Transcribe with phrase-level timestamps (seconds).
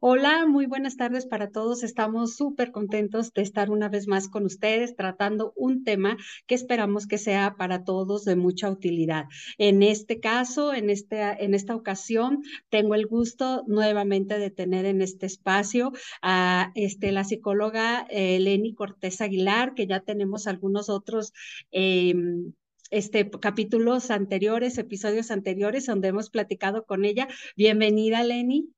[0.00, 1.82] Hola, muy buenas tardes para todos.
[1.82, 7.06] Estamos súper contentos de estar una vez más con ustedes tratando un tema que esperamos
[7.06, 9.24] que sea para todos de mucha utilidad.
[9.56, 15.00] En este caso, en, este, en esta ocasión, tengo el gusto nuevamente de tener en
[15.00, 21.32] este espacio a este, la psicóloga eh, Leni Cortés Aguilar, que ya tenemos algunos otros.
[21.70, 22.52] Em,
[22.90, 27.26] este, capítulos anteriores, episodios anteriores, donde hemos platicado con ella.
[27.56, 28.75] Bienvenida, Leni.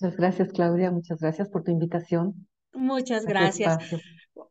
[0.00, 0.90] Muchas gracias, Claudia.
[0.90, 2.46] Muchas gracias por tu invitación.
[2.72, 3.76] Muchas gracias.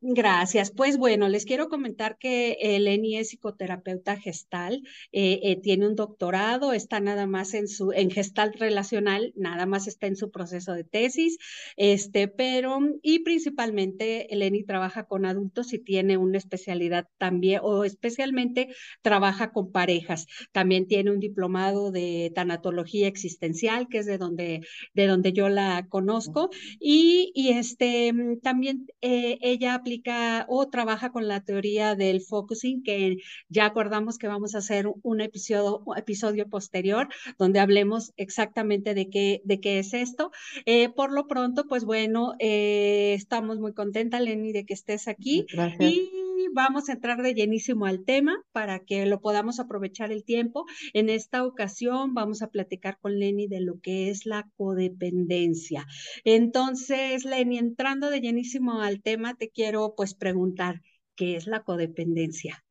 [0.02, 0.72] Gracias.
[0.72, 6.74] Pues bueno, les quiero comentar que Eleni es psicoterapeuta gestal, eh, eh, tiene un doctorado,
[6.74, 10.84] está nada más en su, en gestal relacional, nada más está en su proceso de
[10.84, 11.38] tesis,
[11.76, 18.70] este, pero, y principalmente Eleni trabaja con adultos y tiene una especialidad también, o especialmente
[19.02, 20.28] trabaja con parejas.
[20.52, 24.62] También tiene un diplomado de tanatología existencial, que es de donde,
[24.94, 28.14] de donde yo la conozco, y, y este,
[28.44, 33.17] también eh, ella aplica o trabaja con la teoría del focusing, que
[33.50, 39.42] ya acordamos que vamos a hacer un episodio, episodio posterior donde hablemos exactamente de qué,
[39.44, 40.31] de qué es esto.
[40.66, 45.45] Eh, por lo pronto, pues bueno, eh, estamos muy contentas, Lenny, de que estés aquí.
[45.80, 46.11] Y
[46.53, 50.66] vamos a entrar de llenísimo al tema para que lo podamos aprovechar el tiempo.
[50.94, 55.86] En esta ocasión vamos a platicar con Lenny de lo que es la codependencia.
[56.23, 60.82] Entonces, Lenny, entrando de llenísimo al tema, te quiero pues preguntar,
[61.15, 62.64] ¿qué es la codependencia?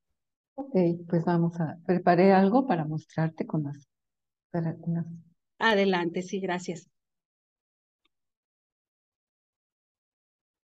[0.55, 0.75] Ok,
[1.09, 3.89] pues vamos a, preparé algo para mostrarte con las...
[4.51, 4.77] Para,
[5.59, 6.89] Adelante, sí, gracias.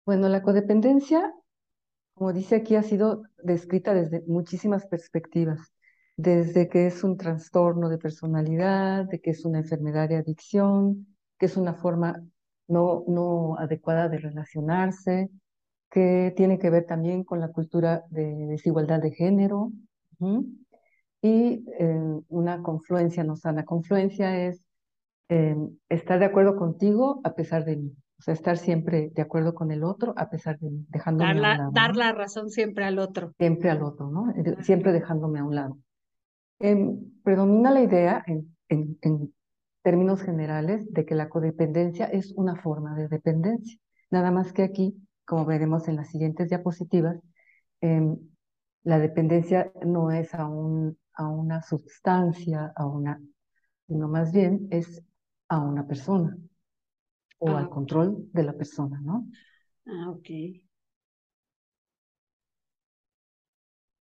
[0.05, 1.33] Bueno, la codependencia
[2.15, 5.73] como dice aquí, ha sido descrita desde muchísimas perspectivas,
[6.17, 11.07] desde que es un trastorno de personalidad, de que es una enfermedad de adicción,
[11.39, 12.23] que es una forma
[12.69, 15.31] no, no adecuada de relacionarse,
[15.91, 19.73] que tiene que ver también con la cultura de desigualdad de género
[21.21, 23.65] y eh, una confluencia no sana.
[23.65, 24.63] Confluencia es
[25.29, 25.57] eh,
[25.89, 27.97] estar de acuerdo contigo a pesar de mí.
[28.25, 31.53] Sea, estar siempre de acuerdo con el otro a pesar de dejándome dar la, a
[31.53, 31.71] un lado.
[31.75, 33.35] Dar la razón siempre al otro.
[33.37, 34.33] Siempre al otro, ¿no?
[34.63, 35.79] Siempre dejándome a un lado.
[36.59, 39.35] Em, predomina la idea, en, en, en,
[39.83, 43.79] términos generales, de que la codependencia es una forma de dependencia.
[44.11, 44.97] Nada más que aquí,
[45.27, 47.21] como veremos en las siguientes diapositivas,
[47.83, 48.17] em,
[48.85, 53.21] la dependencia no es a, un, a una sustancia, a una,
[53.87, 55.03] sino más bien es
[55.51, 56.39] a una persona
[57.39, 59.29] o al ah, control de la persona, ¿no?
[59.87, 60.29] Ah, ok.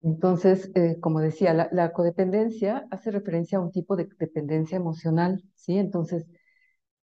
[0.02, 5.76] Entonces, eh, como decía, la, codependencia hace referencia a un tipo de dependencia emocional, ¿sí?
[5.76, 6.26] Entonces,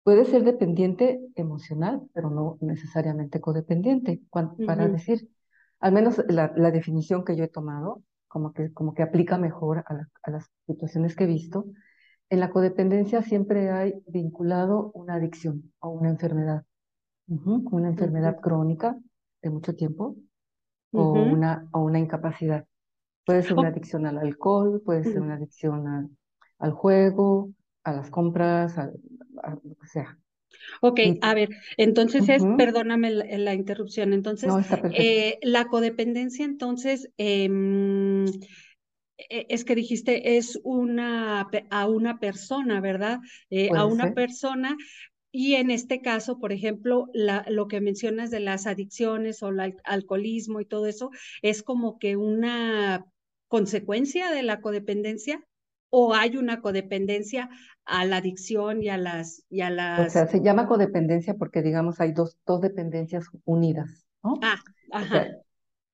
[0.02, 4.22] puede ser dependiente emocional, pero no necesariamente codependiente.
[4.30, 5.28] Para decir,
[5.80, 10.08] al menos la, definición que yo he tomado, como que, como que aplica mejor a,
[10.22, 11.66] a las situaciones que he visto,
[12.30, 16.64] en la codependencia siempre hay vinculado una adicción o una enfermedad,
[17.28, 18.96] una enfermedad crónica
[19.42, 20.16] de mucho tiempo
[20.92, 22.66] o, una, o una incapacidad.
[23.24, 26.16] Puede ser una adicción al alcohol, puede ser una adicción
[26.58, 30.18] al, juego, a las compras, a, lo que sea.
[30.80, 34.52] Ok, a ver, entonces es, perdóname la, interrupción, entonces,
[34.92, 37.48] eh, la codependencia, entonces, eh,
[39.18, 43.20] es que dijiste, es una, a una persona, ¿verdad?
[43.50, 44.76] Eh, a una persona.
[45.32, 49.76] Y en este caso, por ejemplo, la, lo que mencionas de las adicciones o el
[49.84, 51.10] alcoholismo y todo eso,
[51.42, 53.04] es como que una
[53.48, 55.44] consecuencia de la codependencia
[55.90, 57.48] o hay una codependencia
[57.84, 61.62] a la adicción y a las y a las o sea se llama codependencia porque
[61.62, 64.40] digamos hay dos dos dependencias unidas ¿no?
[64.42, 64.58] ah
[64.90, 65.28] ajá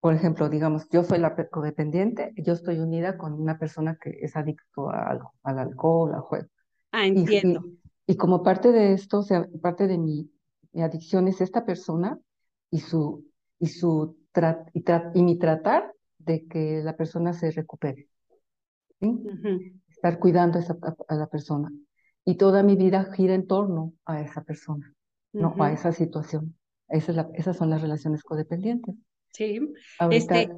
[0.03, 4.35] por ejemplo, digamos, yo soy la codependiente, yo estoy unida con una persona que es
[4.35, 6.49] adicto a algo, al alcohol, al juego.
[6.91, 7.65] Ah, entiendo.
[8.05, 10.29] Y, como parte de esto, o sea, parte de mi,
[10.73, 12.19] mi adicción es esta persona
[12.69, 13.25] y su,
[13.61, 14.17] y su
[15.15, 18.09] y, mi tratar de que la persona se recupere.
[18.99, 19.23] ¿sí?
[19.89, 20.77] Estar cuidando a, esa,
[21.07, 21.71] a, la persona.
[22.25, 24.93] Y toda mi vida gira en torno a esa persona,
[25.33, 26.57] no a esa situación.
[26.89, 28.97] Esa esas son las relaciones codependientes.
[29.33, 29.61] Sí,
[30.11, 30.51] este,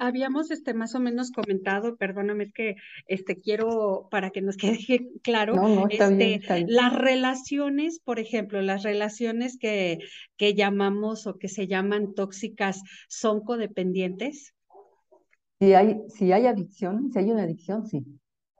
[0.00, 2.76] habíamos este, más o menos comentado, perdóname, es que
[3.06, 4.78] este, quiero, para que nos quede
[5.22, 9.98] claro, este, las relaciones, por ejemplo, las relaciones que,
[10.38, 14.54] que llamamos o que se llaman tóxicas, ¿son codependientes?
[15.58, 18.06] Si hay, si hay adicción, si hay una adicción, sí.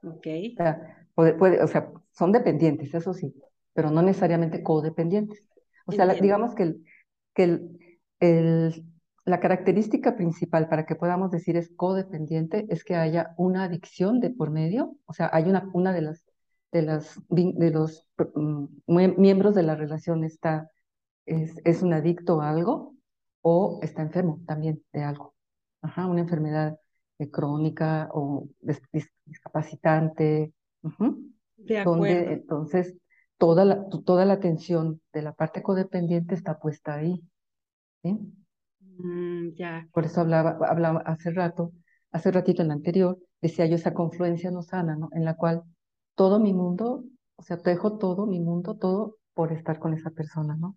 [0.03, 0.27] Ok.
[0.53, 3.33] O sea, puede, o sea, son dependientes, eso sí,
[3.73, 5.43] pero no necesariamente codependientes.
[5.87, 6.85] O sea, digamos que el,
[7.33, 7.86] que el,
[8.19, 8.85] el,
[9.25, 14.29] la característica principal para que podamos decir es codependiente es que haya una adicción de
[14.29, 16.23] por medio, o sea, hay una, una de las
[16.71, 18.05] de, las, de los
[18.35, 18.65] mm,
[19.17, 20.69] miembros de la relación está,
[21.25, 22.95] es, es un adicto a algo
[23.41, 25.33] o está enfermo también de algo.
[25.81, 26.79] Ajá, una enfermedad
[27.19, 28.47] eh, crónica o
[29.25, 30.53] discapacitante.
[31.57, 32.03] De acuerdo.
[32.03, 32.95] Donde, entonces,
[33.37, 37.23] toda la, toda la atención de la parte codependiente está puesta ahí.
[38.97, 39.87] Mm, ya.
[39.91, 41.71] Por eso hablaba, hablaba hace rato,
[42.11, 45.09] hace ratito en la anterior, decía yo esa confluencia no sana, ¿no?
[45.13, 45.63] En la cual
[46.15, 47.03] todo mi mundo,
[47.35, 50.75] o sea, te dejo todo, mi mundo, todo por estar con esa persona, ¿no?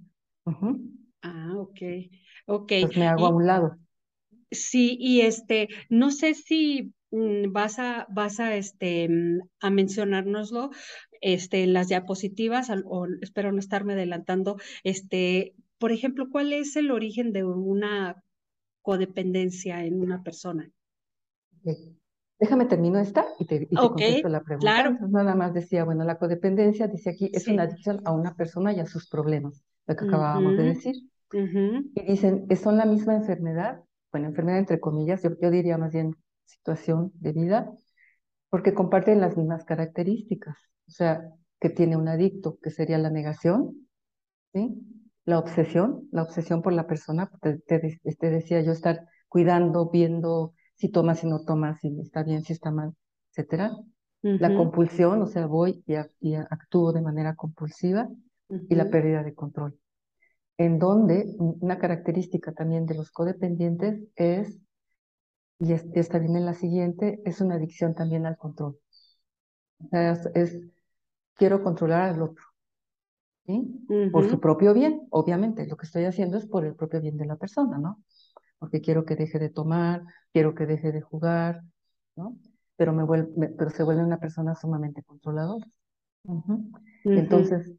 [1.23, 1.81] Ah, ok,
[2.47, 2.73] ok.
[2.83, 3.77] Pues me hago a un lado.
[4.51, 10.71] Sí, y este, no sé si mm, vas a, vas a, este, mm, a mencionárnoslo,
[11.21, 16.91] este, en las diapositivas, o espero no estarme adelantando, este, por ejemplo, ¿cuál es el
[16.91, 18.23] origen de una
[18.83, 20.71] codependencia en una persona?
[22.39, 24.61] Déjame termino esta y te, contesto la pregunta.
[24.61, 24.99] Claro.
[25.09, 28.81] nada más decía, bueno, la codependencia, dice aquí, es una adicción a una persona y
[28.81, 30.95] a sus problemas, lo que acabábamos de decir.
[31.33, 33.81] Y dicen, ¿son la misma enfermedad?
[34.13, 37.73] Bueno, enfermedad entre comillas, yo, yo diría más bien situación de vida,
[38.51, 40.59] porque comparten las mismas características.
[40.89, 43.89] O sea, que tiene un adicto, que sería la negación,
[44.53, 44.77] ¿sí?
[45.25, 50.89] La obsesión, la obsesión por la persona, te, te, decía yo estar cuidando, viendo si
[50.89, 52.95] toma, si no toma, si está bien, si está mal,
[53.31, 53.73] etcétera.
[54.23, 58.07] La compulsión, o sea, voy y, actúo de manera compulsiva
[58.49, 59.79] y la pérdida de control.
[60.59, 64.59] En donde una característica también de los codependientes es,
[65.59, 68.79] y esta viene en la siguiente, es una adicción también al control.
[70.35, 70.59] es
[71.35, 72.50] quiero controlar al otro
[74.13, 75.67] por su propio bien, obviamente.
[75.67, 78.03] Lo que estoy haciendo es por el propio bien de la persona, ¿no?
[78.59, 80.03] Porque quiero que deje de tomar,
[80.33, 81.63] quiero que deje de jugar,
[82.17, 82.37] ¿no?
[82.77, 85.67] Pero, me vuelve, pero se vuelve una persona sumamente controladora.
[87.05, 87.73] Entonces,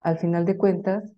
[0.00, 1.12] al final de cuentas,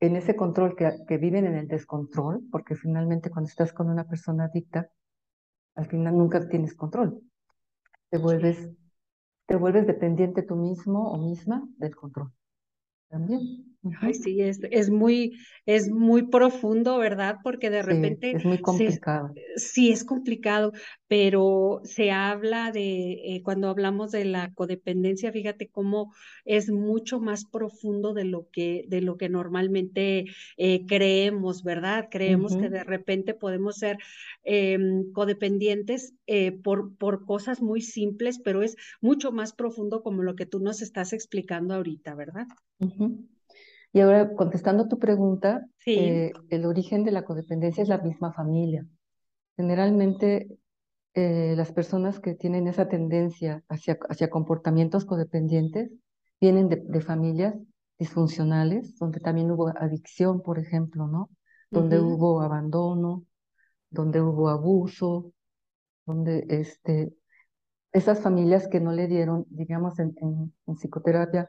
[0.00, 4.04] en ese control que, que viven en el descontrol, porque finalmente cuando estás con una
[4.04, 4.90] persona adicta,
[5.74, 7.20] al final nunca tienes control.
[8.10, 8.70] Te vuelves,
[9.46, 12.32] te vuelves dependiente tú mismo o misma del control
[13.08, 13.75] también.
[14.00, 17.36] Ay, sí, es, es, muy, es muy profundo, ¿verdad?
[17.42, 18.32] Porque de repente...
[18.32, 19.34] es muy complicado.
[19.56, 20.72] sí, es complicado,
[21.08, 26.12] pero se habla de, eh, cuando hablamos de la codependencia, fíjate cómo
[26.44, 32.08] es mucho más profundo de lo que, de lo que normalmente eh, creemos, ¿verdad?
[32.10, 33.98] Creemos que de repente podemos ser
[34.44, 40.34] em, codependientes eh, por, por cosas muy simples, pero es mucho más profundo como lo
[40.36, 42.46] que tú nos estás explicando ahorita, ¿verdad?
[43.92, 48.86] Y ahora, contestando tu pregunta, eh, el origen de la codependencia es la misma familia.
[49.56, 50.48] Generalmente,
[51.14, 55.90] eh, las personas que tienen esa tendencia hacia, hacia comportamientos codependientes
[56.38, 57.54] vienen de, familias
[57.98, 61.30] disfuncionales, donde también hubo adicción, por ejemplo, ¿no?
[61.70, 63.24] Donde hubo abandono,
[63.90, 65.32] donde hubo abuso,
[66.04, 67.14] donde este,
[67.92, 71.48] esas familias que no le dieron, digamos, en, en psicoterapia,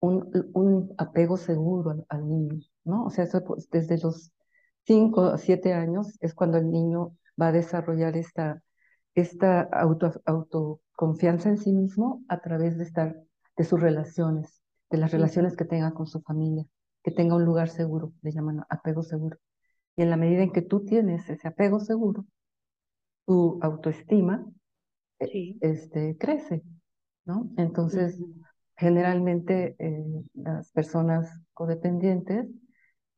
[0.00, 3.04] un, apego seguro al, niño, ¿no?
[3.06, 4.32] O sea, eso pues, desde los
[4.84, 8.62] 5 a 7 años es cuando el niño va a desarrollar esta,
[9.14, 13.16] esta auto, autoconfianza en sí mismo a través de, estar,
[13.56, 16.64] de sus relaciones, de las relaciones que tenga con su familia,
[17.02, 19.38] que tenga un lugar seguro, le llaman apego seguro.
[19.96, 22.26] Y en la medida en que tú tienes ese apego seguro,
[23.24, 24.46] tu autoestima
[25.18, 26.62] eh, este, crece,
[27.24, 27.50] ¿no?
[27.56, 28.18] Entonces,
[28.76, 30.04] generalmente eh,
[30.34, 32.46] las personas codependientes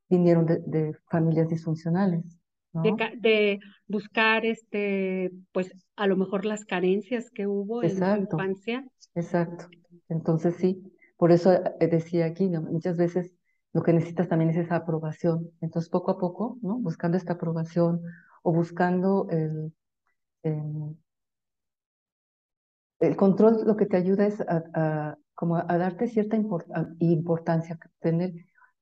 [0.08, 2.24] vinieron de, familias disfuncionales.
[2.72, 8.84] De, buscar, este, pues, a lo mejor las carencias que hubo en su infancia.
[9.14, 9.66] Exacto.
[10.08, 10.80] Entonces, sí,
[11.16, 13.34] por eso eh, decía aquí, muchas veces
[13.72, 15.50] lo que necesitas también es esa aprobación.
[15.60, 16.78] Entonces, poco a poco, ¿no?
[16.78, 18.00] Buscando esta aprobación
[18.42, 19.72] o buscando el,
[20.42, 20.96] el,
[23.16, 26.36] control, lo que te ayuda es a como a darte cierta
[26.98, 28.32] importancia, tener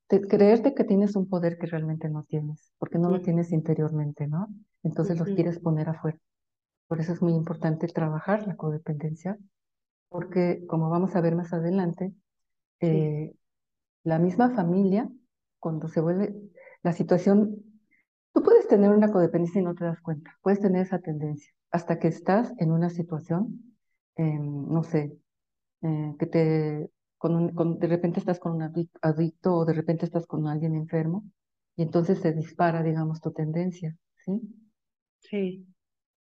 [0.09, 4.49] creerte que tienes un poder que realmente no tienes, porque no lo tienes interiormente, ¿no?
[4.83, 6.19] Entonces lo quieres poner afuera.
[6.89, 9.37] Por eso es muy importante trabajar la codependencia,
[10.09, 12.15] porque como vamos a ver más adelante,
[12.81, 13.35] eh,
[14.03, 15.11] la misma familia,
[15.59, 16.35] cuando se vuelve
[16.83, 17.63] la situación,
[18.33, 21.99] tú puedes tener una codependencia y no te das cuenta, puedes tener esa tendencia, hasta
[21.99, 23.76] que estás en una situación,
[24.25, 25.17] no sé,
[25.83, 28.63] eh, que te, con, de repente estás con un
[29.03, 31.25] adicto o de repente estás con alguien enfermo,
[31.77, 34.41] y entonces se dispara, digamos, tu tendencia, ¿sí?
[35.21, 35.67] Sí.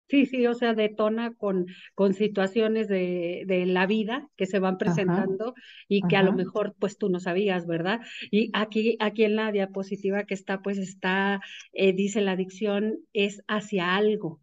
[0.07, 4.79] Sí, sí, o sea, detona con, con situaciones de, de la vida que se van
[4.79, 5.53] presentando
[5.87, 7.99] y que a lo mejor pues tú no sabías, ¿verdad?
[8.31, 11.41] Y aquí, aquí en la diapositiva que está, pues está,
[11.73, 14.41] eh, dice la adicción es hacia algo.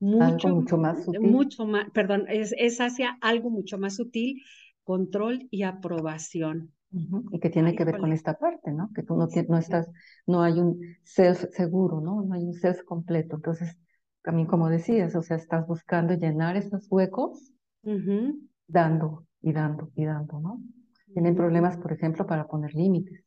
[0.00, 1.30] Mucho, mucho más sutil.
[1.30, 4.42] Mucho más, perdón, es, es hacia algo mucho más sutil,
[4.84, 6.72] control y aprobación.
[7.32, 8.90] Y que tiene que ver con esta parte, ¿no?
[8.94, 9.90] Que tú no, no estás,
[10.26, 12.22] no hay un self seguro, ¿no?
[12.22, 13.36] No hay un self completo.
[13.36, 13.76] Entonces,
[14.22, 17.52] también como decías, o sea, estás buscando llenar esos huecos
[18.66, 20.60] dando y dando y dando, ¿no?
[21.12, 23.23] Tienen problemas, por ejemplo, para poner límites.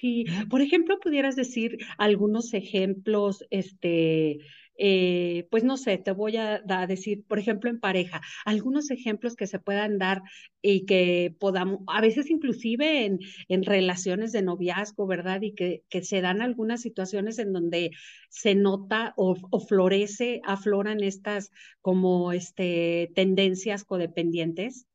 [0.00, 4.38] Sí, por ejemplo, pudieras decir algunos ejemplos, este,
[4.78, 9.46] eh, pues no sé, te voy a, decir, por ejemplo, en pareja, algunos ejemplos que
[9.46, 10.22] se puedan dar
[10.62, 13.18] y que podamos, a veces inclusive en,
[13.48, 15.42] en relaciones de noviazgo, ¿verdad?
[15.42, 17.90] Y que, que, se dan algunas situaciones en donde
[18.30, 21.50] se nota o, florece, afloran estas
[21.82, 24.86] como este, tendencias codependientes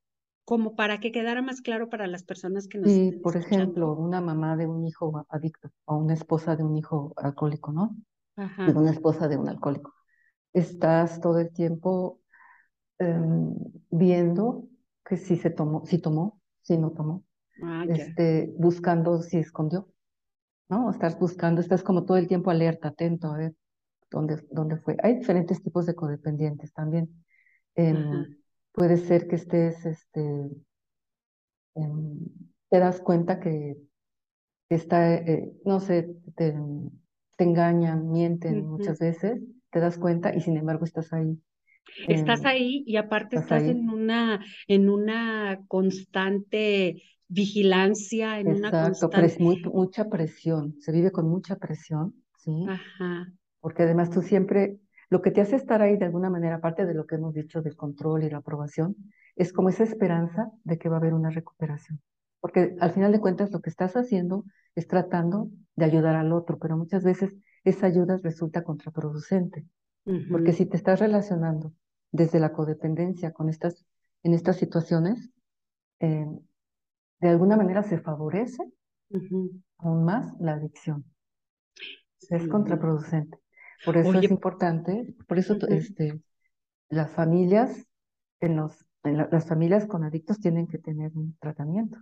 [0.48, 4.22] como para que quedara más claro para las personas que nos Sí, por ejemplo, una
[4.22, 7.98] mamá de un hijo adicto o una esposa de un hijo alcohólico, ¿no?
[8.38, 9.94] de una esposa de un alcohólico.
[10.54, 12.22] Estás todo el tiempo
[12.98, 13.54] em,
[13.90, 14.70] viendo
[15.04, 17.26] que si se tomó, si tomó, si no tomó,
[17.62, 19.90] ah, este, buscando si escondió,
[20.70, 20.90] ¿no?
[20.92, 23.54] Estás buscando, estás como todo el tiempo alerta, atento a ver
[24.10, 24.96] dónde, dónde fue.
[25.04, 27.26] Hay diferentes tipos de codependientes también.
[27.76, 28.38] Em,
[28.74, 30.22] puede ser que estés, este,
[31.76, 32.20] em,
[32.70, 33.78] te das cuenta que
[34.70, 36.56] está, eh, no sé, te,
[37.36, 41.40] te engañan, mienten muchas veces, te das cuenta y sin embargo estás ahí.
[42.08, 49.40] Estás ahí y aparte estás, en una en una constante vigilancia, en una constante...
[49.72, 52.66] mucha presión, se vive con mucha presión, ¿sí?
[52.68, 53.32] Ajá.
[53.60, 54.78] Porque además tú siempre,
[55.10, 57.62] lo que te hace estar ahí de alguna manera, aparte de lo que hemos dicho
[57.62, 58.96] del control y la aprobación,
[59.36, 62.02] es como esa esperanza de que va a haber una recuperación.
[62.40, 64.46] Porque al final de cuentas lo que estás haciendo
[64.76, 69.66] es tratando de ayudar al otro, pero muchas veces esa ayuda resulta contraproducente.
[70.32, 71.74] Porque si te estás relacionando
[72.12, 73.86] desde la codependencia con estas,
[74.24, 75.32] en estas situaciones,
[76.00, 76.26] eh,
[77.20, 78.64] de alguna manera se favorece
[79.80, 81.04] aún más la adicción.
[82.30, 83.38] Es contraproducente.
[83.86, 86.20] Por eso es importante, por eso este,
[86.90, 87.88] las familias,
[88.40, 92.00] en los, las familias con adictos tienen que tener un tratamiento.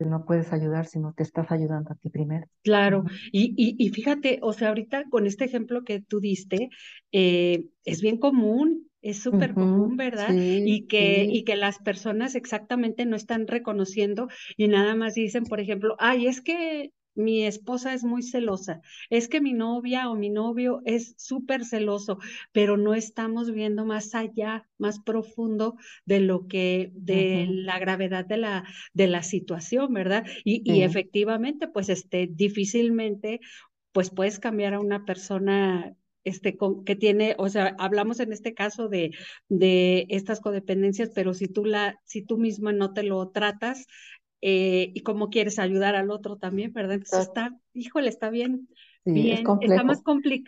[0.00, 2.46] No puedes ayudar si no te estás ayudando a ti primero.
[2.62, 6.70] Claro, y, y, fíjate, o sea, ahorita con este ejemplo que tú diste,
[7.12, 10.34] eh, es bien común, es súper común, ¿verdad?
[10.34, 15.60] y, que, y que las personas exactamente no están reconociendo y nada más dicen, por
[15.60, 18.80] ejemplo, ay, es que mi esposa es muy celosa,
[19.10, 22.18] es que mi novia o mi novio es súper celoso,
[22.52, 28.36] pero no estamos viendo más allá, más profundo de lo que, de la gravedad de
[28.36, 30.24] la, de la situación, ¿verdad?
[30.44, 33.40] Y, y efectivamente, pues este, difícilmente,
[33.92, 35.96] pues puedes cambiar a una persona
[36.26, 39.12] este, que tiene, o sea, hablamos en este caso de,
[39.48, 43.86] de estas codependencias, pero si tú la, si tú misma no te lo tratas,
[44.42, 46.94] eh, y cómo quieres ayudar al otro también, ¿verdad?
[46.94, 48.68] Entonces está, híjole, está bien,
[49.04, 50.02] bien, está más,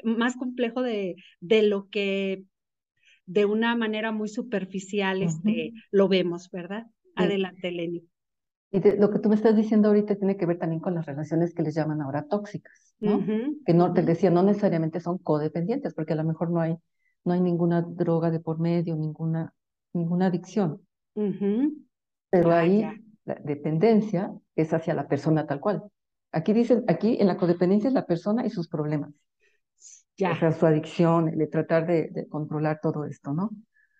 [0.05, 2.45] más complejo de, de lo que
[3.27, 6.87] de una manera muy superficial este, lo vemos, ¿verdad?
[7.15, 8.09] Adelante, Lenny.
[8.71, 11.55] Y lo que tú me estás diciendo ahorita tiene que ver también con las relaciones
[11.55, 13.25] que les llaman ahora tóxicas, ¿no?
[13.65, 16.77] Que no, te decía, no necesariamente son codependientes, porque a lo mejor no hay,
[17.25, 19.55] no hay ninguna droga de por medio, ninguna,
[19.93, 20.83] ninguna adicción.
[21.15, 22.85] Pero ah, ahí
[23.29, 25.83] la dependencia es hacia la persona tal cual.
[26.33, 29.13] Aquí dicen, aquí en la codependencia es la persona y sus problemas.
[30.17, 30.33] Ya.
[30.33, 33.51] O sea, su adicción, de tratar de, controlar todo esto, ¿no?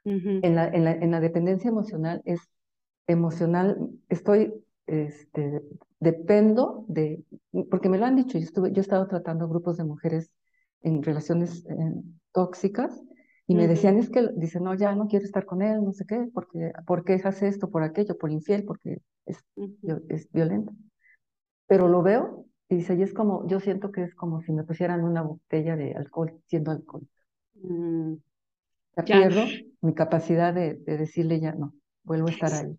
[0.05, 2.41] en, la, en, la, en, la, dependencia emocional es
[3.07, 3.77] emocional,
[4.09, 4.55] estoy,
[4.87, 5.63] este,
[6.01, 7.23] dependo de,
[7.71, 10.33] porque me lo han dicho, yo, estuve, yo he estado tratando grupos de mujeres
[10.81, 11.75] en relaciones eh,
[12.33, 13.03] tóxicas
[13.47, 16.05] y me decían, es que, dicen, no, ya no quiero estar con él, no sé
[16.05, 19.45] qué, porque, ¿por qué hace esto, por aquello, por infiel, porque es,
[20.11, 20.73] es violento.
[21.67, 24.65] pero lo veo y dice, y es como, yo siento que es como si me
[24.65, 27.07] pusieran una botella de alcohol, siendo alcohol.
[27.55, 28.15] Mm,
[28.97, 29.11] Ya ya.
[29.11, 32.79] pierdo mi capacidad de, de decirle ya no, vuelvo a estar ahí.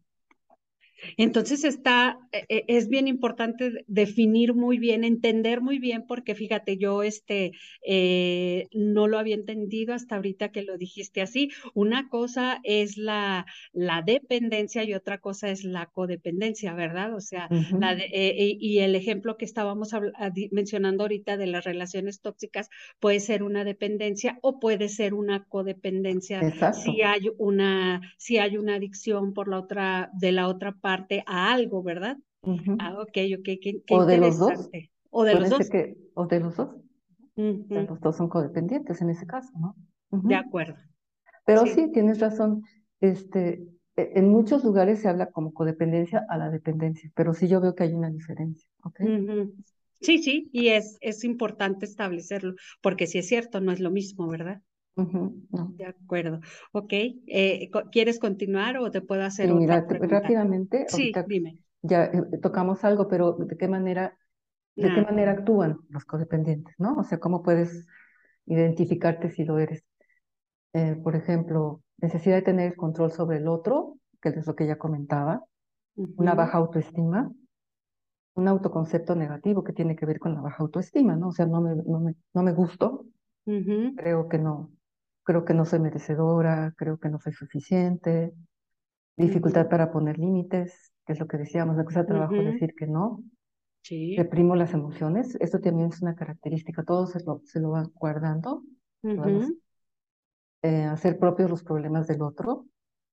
[1.18, 6.36] Entonces está, e- e- es bien importante de- definir muy bien, entender muy bien, porque
[6.36, 7.52] fíjate, yo este
[7.86, 11.50] eh, no lo había entendido hasta ahorita que lo dijiste así.
[11.74, 17.14] Una cosa es la, la dependencia y otra cosa es la codependencia, ¿verdad?
[17.16, 17.48] O sea,
[17.80, 21.48] la de- eh, eh, y el ejemplo que estábamos habl- a- di- mencionando ahorita de
[21.48, 26.40] las relaciones tóxicas puede ser una dependencia o puede ser una codependencia
[26.74, 30.89] si hay una, si hay una adicción por la otra, de la otra parte
[31.28, 32.18] a algo, ¿verdad?
[32.78, 34.92] Ah, ok, ok, qué, qué O de los dos, interesante.
[35.12, 35.70] O de los puede dos.
[35.72, 36.70] que, o de los dos,
[37.74, 39.76] los dos son codependientes en ese caso, ¿no?
[40.12, 40.78] De acuerdo.
[41.46, 41.70] Pero Sí.
[41.74, 42.64] sí, tienes razón.
[43.02, 43.68] Este,
[43.98, 47.76] e- en muchos lugares se habla como codependencia a la dependencia, pero sí yo veo
[47.76, 49.02] que hay una diferencia, ¿ok?
[49.02, 49.56] Ujú.
[50.02, 54.28] Sí, sí, y es, es importante establecerlo, porque si es cierto, no es lo mismo,
[54.30, 54.62] ¿verdad?
[55.52, 55.74] No.
[55.78, 56.42] De acuerdo.
[56.74, 60.18] Ok, eh, ¿quieres continuar o te puedo hacer Sí, otra mira, te- pregunta?
[60.18, 61.60] rápidamente, Sí, dime.
[61.82, 64.18] ya eh, tocamos algo, pero ¿de qué manera,
[64.76, 66.96] de qué manera actúan los codependientes, ¿no?
[66.98, 67.88] O sea, ¿cómo puedes
[68.48, 69.84] identificarte si lo eres?
[70.74, 74.68] Eh, por ejemplo, necesidad de tener el control sobre el otro, que es lo que
[74.68, 75.44] ya comentaba,
[76.18, 77.32] una baja autoestima,
[78.36, 81.30] un autoconcepto negativo que tiene que ver con la baja autoestima, ¿no?
[81.30, 83.06] O sea, no me, no me, no me gusto,
[83.96, 84.72] creo que no,
[85.30, 88.34] creo que no soy merecedora, creo que no soy suficiente,
[89.18, 92.88] dificultad para poner límites, que es lo que decíamos, me cuesta trabajo ujú, decir que
[92.88, 93.24] no,
[93.84, 94.16] Sí.
[94.18, 98.64] reprimo las emociones, esto también es una característica, todos se lo, se lo van guardando,
[100.62, 102.66] eh, hacer propios los problemas del otro,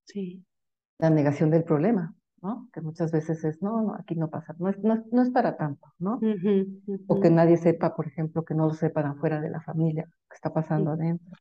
[0.05, 0.43] Sí.
[0.99, 2.69] la negación del problema, ¿no?
[2.73, 5.29] Que muchas veces es, no, no, aquí no pasa, no es, no, es- no es
[5.31, 6.21] para tanto, ¿no?
[7.07, 10.35] O que nadie sepa, por ejemplo, que no lo sepan afuera de la familia, que
[10.35, 11.35] está pasando adentro.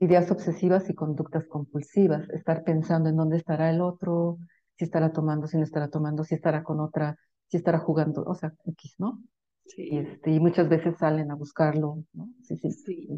[0.00, 4.38] Ideas obsesivas y conductas compulsivas, estar pensando en dónde estará el otro,
[4.76, 7.16] si estará tomando, si no estará tomando, si estará con otra,
[7.48, 9.22] si estará jugando, o sea, X, ¿no?
[9.66, 9.88] Y, Sí.
[9.98, 12.30] este, y muchas veces salen a buscarlo, ¿no?
[12.42, 13.08] Sí, sí, Sí.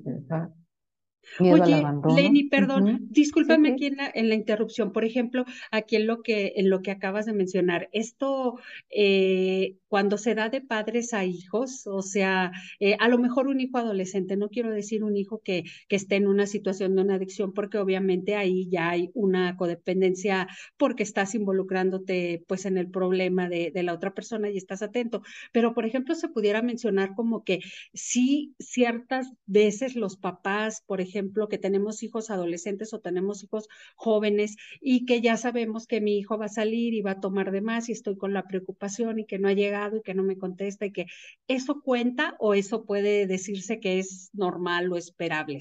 [1.38, 1.82] Oye.
[2.16, 3.86] Lenny, perdón, Sí, discúlpame aquí sí.
[3.86, 4.92] en la, en la interrupción.
[4.92, 8.58] Por ejemplo, aquí en lo que, en lo que acabas de mencionar, esto
[8.90, 13.60] eh, cuando se da de padres a hijos, o sea, eh, a lo mejor un
[13.60, 17.14] hijo adolescente, no quiero decir un hijo que, que esté en una situación de una
[17.16, 23.48] adicción, porque obviamente ahí ya hay una codependencia porque estás involucrándote pues en el problema
[23.48, 25.22] de, de la otra persona y estás atento.
[25.52, 27.60] Pero, por ejemplo, se pudiera mencionar como que
[27.92, 31.11] sí, ciertas veces los papás, por ejemplo,
[31.48, 36.38] que tenemos hijos adolescentes o tenemos hijos jóvenes y que ya sabemos que mi hijo
[36.38, 39.26] va a salir y va a tomar de más y estoy con la preocupación y
[39.26, 41.06] que no ha llegado y que no me contesta y que
[41.48, 45.60] eso cuenta o eso puede decirse que es normal o esperable.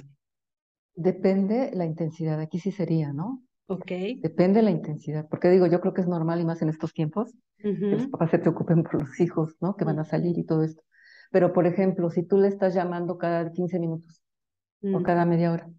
[0.95, 3.43] Depende la intensidad, aquí sí sería, ¿no?
[3.67, 3.91] ¿Ok?
[4.17, 7.33] Depende la intensidad, porque digo, yo creo que es normal y más en estos tiempos
[7.57, 9.75] que los papás se preocupen por los hijos, ¿no?
[9.75, 10.81] Que van a salir y todo esto.
[11.31, 14.21] Pero, por ejemplo, si tú le estás llamando cada 15 minutos
[14.89, 15.69] o cada media hora,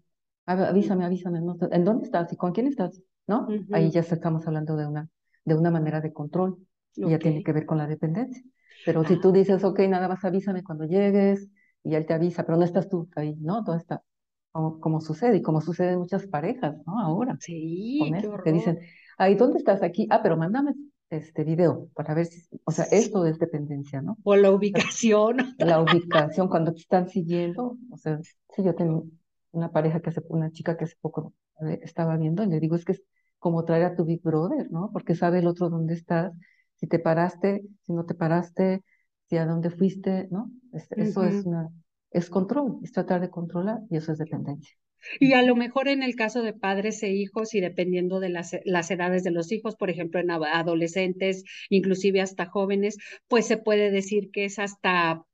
[0.45, 1.55] "A- avísame, avísame, ¿no?
[1.71, 3.01] ¿En dónde estás y con quién estás?
[3.27, 3.65] ¿No?
[3.71, 5.09] Ahí ya estamos hablando de una,
[5.45, 6.57] de una manera de control
[7.03, 8.43] y ya tiene que ver con la dependencia.
[8.83, 11.49] Pero si tú dices, ok, nada más avísame cuando llegues
[11.83, 13.63] y él te avisa, pero no estás tú ahí, ¿no?
[13.63, 14.03] Todo está
[14.51, 16.99] como, como sucede y como sucede en muchas parejas, ¿no?
[16.99, 18.51] Ahora sí, qué horror.
[18.53, 18.79] dicen,
[19.17, 20.07] ay, ¿dónde estás aquí?
[20.09, 20.73] Ah, pero mándame
[21.09, 24.17] este video para ver si, o sea, esto es dependencia, ¿no?
[24.23, 25.37] O la ubicación.
[25.57, 29.05] la ubicación, cuando te están siguiendo, o sea, sí, yo tengo
[29.51, 32.75] una pareja que hace, una chica que hace poco eh, estaba viendo y le digo,
[32.75, 33.03] es que es
[33.39, 34.89] como traer a tu Big Brother, ¿no?
[34.91, 36.33] Porque sabe el otro dónde estás,
[36.75, 38.83] si te paraste, si no te paraste,
[39.29, 40.51] si a dónde fuiste, ¿no?
[40.73, 41.69] Es- eso es una,
[42.11, 44.75] es control, es tratar de controlar y eso es dependencia.
[45.19, 48.55] Y a lo mejor en el caso de padres e hijos y dependiendo de las,
[48.65, 53.91] las edades de los hijos, por ejemplo, en adolescentes, inclusive hasta jóvenes, pues se puede
[53.91, 55.25] decir que es hasta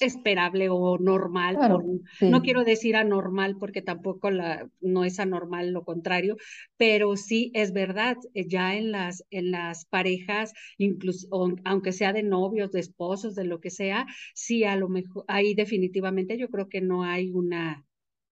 [0.00, 1.84] esperable o normal, por,
[2.20, 6.36] no quiero decir anormal porque tampoco la, no es anormal, lo contrario,
[6.76, 11.28] pero sí es verdad, eh, ya en las, en las parejas, incluso,
[11.64, 15.54] aunque sea de novios, de esposos, de lo que sea, sí a lo mejor, ahí
[15.54, 17.84] definitivamente yo creo que no hay una,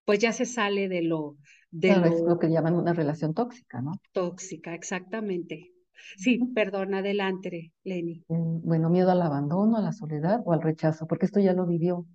[0.07, 1.37] pues ya se sale de lo,
[1.71, 3.92] de claro, es lo lo que llaman una relación tóxica, ¿no?
[4.12, 5.73] tóxica, exactamente.
[6.16, 8.25] Sí, perdón, adelante, Lenny.
[8.29, 11.66] Mm, Bueno, miedo al abandono, a la soledad o al rechazo, porque esto ya lo
[11.66, 12.07] vivió.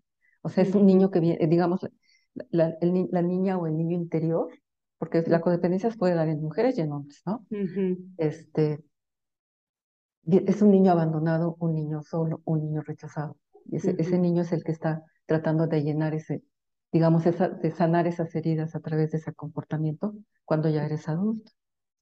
[0.42, 1.82] O sea, es un niño que viene, digamos,
[2.50, 4.50] la, el niña o el niño interior,
[4.98, 7.46] porque la codependencia se puede dar en mujeres y en hombres, ¿no?
[8.18, 8.84] Este,
[10.26, 13.38] es un niño abandonado, un niño solo, un niño rechazado.
[13.66, 16.44] Y ese, ese niño es el que está tratando de llenar ese,
[16.92, 20.14] digamos, esa, de sanar esas heridas a través de ese comportamiento
[20.46, 21.52] cuando ya eres adulto.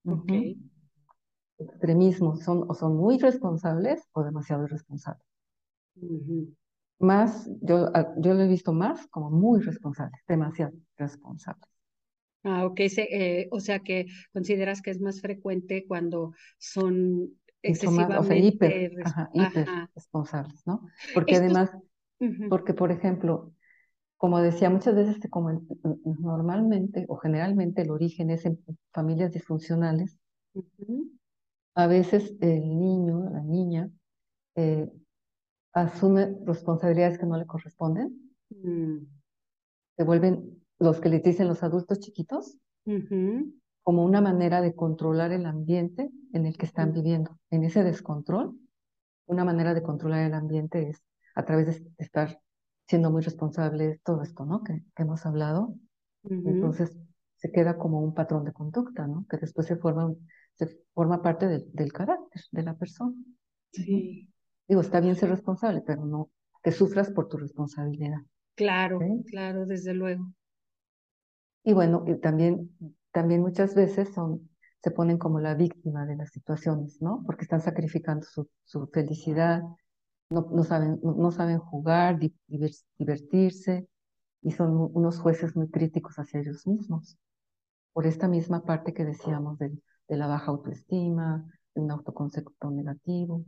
[0.05, 0.57] Okay.
[1.57, 5.25] Extremismos son o son muy responsables o demasiado irresponsables.
[6.99, 11.69] Más, yo, ah, yo lo he visto más como muy responsables, demasiado responsables.
[12.43, 18.17] Ah, ok, eh, o sea que consideras que es más frecuente cuando son excesivamente...
[18.17, 18.93] o sea, hiper,
[19.33, 20.87] hiper responsables, ¿no?
[21.13, 21.71] Porque además,
[22.49, 23.53] porque por ejemplo,
[24.19, 25.61] como decía muchas veces, como
[26.03, 28.59] normalmente o generalmente el origen es en
[28.91, 30.19] familias disfuncionales,
[31.73, 33.89] a veces el niño, la niña,
[34.55, 34.91] eh,
[35.71, 38.97] asume responsabilidades que no le corresponden, mm.
[39.95, 42.57] se vuelven los que le dicen los adultos chiquitos,
[43.83, 47.39] como una manera de controlar el ambiente en el que están viviendo.
[47.51, 48.53] En ese descontrol,
[49.27, 51.01] una manera de controlar el ambiente es
[51.35, 52.41] a través de estar
[52.89, 54.63] siendo muy responsable, todo esto, ¿no?
[54.63, 55.75] Que, hemos hablado.
[56.23, 56.97] Entonces
[57.35, 59.25] se queda como un patrón de conducta, ¿no?
[59.29, 60.11] Que después se forma,
[60.55, 63.15] se forma parte del carácter de la persona.
[63.71, 64.27] Sí.
[64.67, 66.31] Digo, está bien ser responsable, pero no
[66.63, 68.19] que sufras por tu responsabilidad.
[68.55, 70.33] Claro, claro, desde luego.
[71.63, 72.75] Y bueno, y también,
[73.11, 74.49] también muchas veces son,
[74.81, 77.23] se ponen como la víctima de las situaciones, ¿no?
[77.25, 79.61] Porque están sacrificando su, su felicidad,
[80.29, 82.19] no, no, saben, no, saben jugar,
[82.97, 83.87] divertirse,
[84.41, 87.17] y son unos jueces muy críticos hacia ellos mismos.
[87.93, 89.71] Por esta misma parte que decíamos de,
[90.07, 93.43] de la baja autoestima, de un autoconcepto negativo.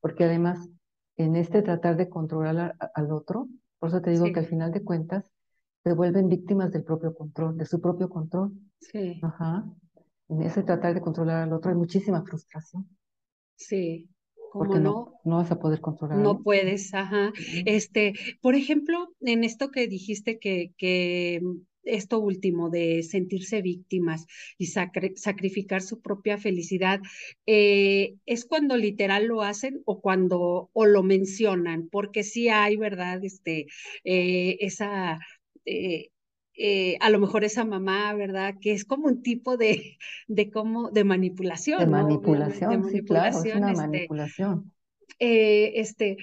[0.00, 0.68] Porque además,
[1.16, 4.84] en este tratar de controlar al otro, por eso te digo que al final de
[4.84, 5.30] cuentas,
[5.82, 8.52] se vuelven víctimas del propio control, de su propio control.
[8.80, 9.18] Sí.
[9.22, 9.64] Ajá.
[10.28, 12.86] En ese tratar de controlar al otro hay muchísima frustración.
[13.56, 14.10] Sí
[14.52, 16.18] porque no, no, vas a poder controlar.
[16.18, 17.32] No puedes, ajá.
[17.66, 21.40] Este, por ejemplo, en esto que dijiste que, que
[21.84, 24.26] esto último de sentirse víctimas
[24.58, 27.00] y sacrificar su propia felicidad,
[27.46, 31.88] eh, ¿es cuando literal lo hacen o cuando o lo mencionan?
[31.90, 33.24] Porque sí hay, ¿verdad?
[33.24, 33.66] Este,
[34.04, 35.18] eh, esa
[35.64, 36.10] eh,
[36.56, 38.56] eh, a lo mejor esa mamá, ¿verdad?
[38.60, 41.78] Que es como un tipo de, de, como, de manipulación.
[41.78, 44.72] De manipulación, sí, claro, es una este, manipulación.
[45.18, 46.16] Eh, este,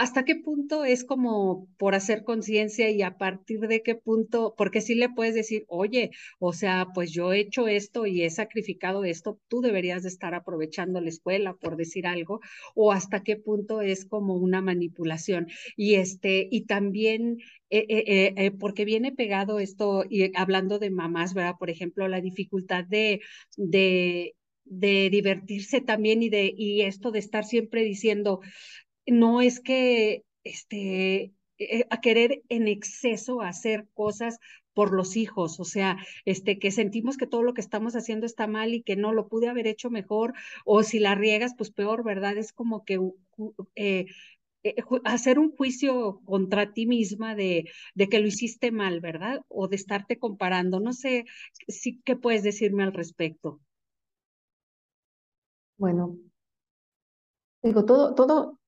[0.00, 4.54] ¿Hasta qué punto es como por hacer conciencia y a partir de qué punto?
[4.56, 8.30] Porque sí le puedes decir, oye, o sea, pues yo he hecho esto y he
[8.30, 12.40] sacrificado esto, tú deberías de estar aprovechando la escuela por decir algo,
[12.74, 15.48] o hasta qué punto es como una manipulación.
[15.76, 17.36] Y este, y también
[17.68, 21.56] eh, eh, eh, porque viene pegado esto, y hablando de mamás, ¿verdad?
[21.58, 23.20] Por ejemplo, la dificultad de,
[23.58, 24.34] de,
[24.64, 28.40] de divertirse también y de, y esto de estar siempre diciendo,
[29.06, 34.38] no es que este, eh, a querer en exceso hacer cosas
[34.74, 38.46] por los hijos, o sea, este, que sentimos que todo lo que estamos haciendo está
[38.46, 40.32] mal y que no lo pude haber hecho mejor,
[40.64, 42.36] o si la riegas, pues peor, ¿verdad?
[42.38, 42.98] Es como que
[43.74, 44.06] eh,
[44.62, 49.42] eh, hacer un juicio contra ti misma de, de, que lo hiciste mal, ¿verdad?
[49.48, 50.80] O de estarte comparando.
[50.80, 51.24] No sé
[51.68, 53.60] si, qué puedes decirme al respecto.
[55.78, 56.18] Bueno,
[57.62, 58.59] digo, todo, todo,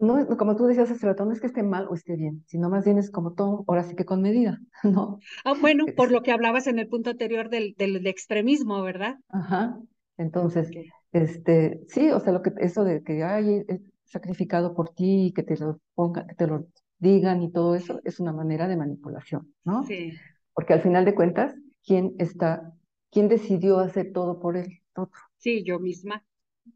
[0.00, 2.70] no, como tú decías hace rato, no es que esté mal o esté bien, sino
[2.70, 5.18] más bien es como todo, ahora sí que con medida, ¿no?
[5.44, 9.18] Ah, bueno, por lo que hablabas en el punto anterior del, del, extremismo, ¿verdad?
[9.28, 9.78] Ajá.
[10.16, 10.70] Entonces,
[11.12, 13.64] este, sí, o sea, lo que, eso de que hay
[14.04, 16.66] sacrificado por ti y que te lo pongan, que te lo
[16.98, 19.82] digan y todo eso, es una manera de manipulación, ¿no?
[19.84, 20.12] Sí.
[20.52, 22.74] Porque al final de cuentas, ¿quién está,
[23.10, 25.20] quién decidió hacer todo por el otro?
[25.36, 26.24] Sí, yo misma.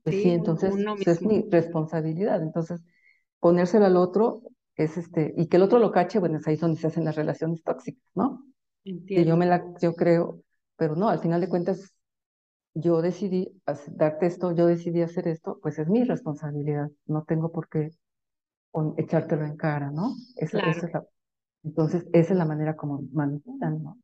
[0.02, 0.74] Pues sí, entonces
[1.06, 2.42] es mi responsabilidad.
[2.42, 2.80] Entonces,
[3.44, 4.40] ponérselo al otro
[4.74, 7.14] es este, y que el otro lo cache, bueno, es ahí donde se hacen las
[7.14, 8.42] relaciones tóxicas, ¿no?
[8.86, 9.22] Entiendo.
[9.22, 10.40] Y yo me la, yo creo,
[10.78, 11.94] pero no, al final de cuentas,
[12.72, 13.52] yo decidí
[13.88, 17.90] darte esto, yo decidí hacer esto, pues es mi responsabilidad, no tengo por qué
[18.96, 20.14] echártelo en cara, ¿no?
[20.36, 21.04] Esa, es la,
[21.64, 23.98] entonces, esa es la manera como manipulan, ¿no?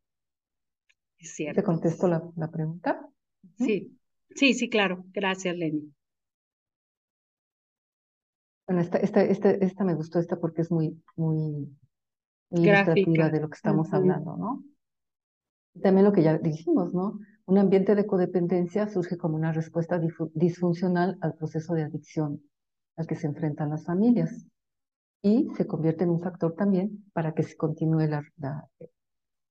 [1.18, 1.62] Es cierto.
[1.62, 3.08] ¿Te contesto la, la pregunta?
[3.56, 3.98] Sí,
[4.36, 5.02] sí, sí, claro.
[5.14, 5.94] Gracias, Lenny.
[8.70, 11.76] Bueno, esta, esta, esta, esta me gustó esta porque es muy, muy,
[12.52, 14.62] ilustrativa de lo que estamos hablando, ¿no?
[15.82, 17.18] También lo que ya dijimos, ¿no?
[17.46, 20.00] Un ambiente de codependencia surge como una respuesta
[20.34, 22.42] disfuncional al proceso de adicción
[22.96, 24.46] al que se enfrentan las familias
[25.20, 28.22] y se convierte en un factor también para que se continúe la,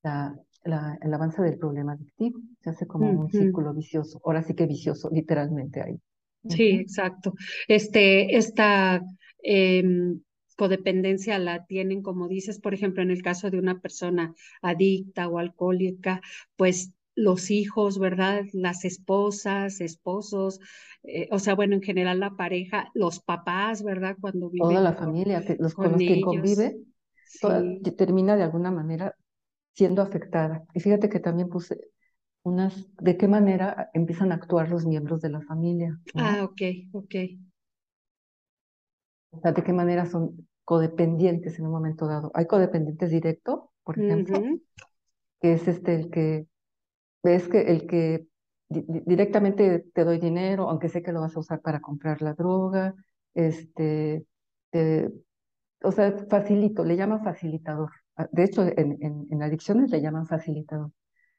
[0.02, 2.40] la, el avance del problema adictivo.
[2.62, 4.22] Se hace como un círculo vicioso.
[4.24, 6.00] Ahora sí que vicioso, literalmente ahí.
[6.48, 7.34] Sí, exacto.
[7.68, 9.02] Este, esta
[9.44, 10.22] em,
[10.56, 15.38] codependencia la tienen, como dices, por ejemplo, en el caso de una persona adicta o
[15.38, 16.22] alcohólica,
[16.56, 18.46] pues los hijos, ¿verdad?
[18.54, 20.60] Las esposas, esposos,
[21.04, 24.16] eh, o sea, bueno, en general la pareja, los papás, ¿verdad?
[24.20, 24.70] Cuando viven.
[24.70, 26.78] Toda la familia, que, los, con, los que convive,
[27.98, 29.16] termina de alguna manera
[29.74, 30.64] siendo afectada.
[30.74, 31.80] Y fíjate que también puse
[32.44, 36.00] unas, de qué manera empiezan a actuar los miembros de la familia.
[36.16, 36.62] Ah, ok,
[36.94, 37.16] ok.
[39.32, 42.32] O sea, de qué manera son codependientes en un momento dado.
[42.34, 44.42] Hay codependientes directos, por ejemplo,
[45.42, 46.48] que es este el que
[47.24, 48.28] ves que el que
[48.70, 52.94] directamente te doy dinero, aunque sé que lo vas a usar para comprar la droga,
[53.34, 54.26] este,
[55.82, 57.92] o sea, facilito, le llaman facilitador.
[58.16, 60.92] Ah, de hecho, en, en, adicciones le llaman facilitador,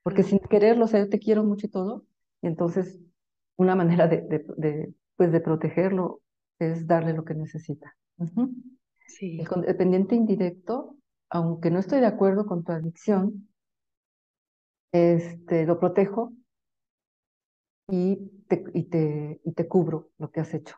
[0.02, 2.04] porque sin quererlo, o sea, yo te quiero mucho y todo,
[2.42, 2.98] y entonces
[3.56, 4.22] una manera de,
[4.56, 6.22] de, pues de protegerlo
[6.58, 7.96] es darle lo que necesita.
[9.20, 10.96] El dependiente indirecto,
[11.28, 13.48] aunque no estoy de acuerdo con tu adicción,
[14.92, 16.32] este, lo protejo
[17.88, 18.16] y
[18.48, 20.76] te, y, te, y te cubro lo que has hecho.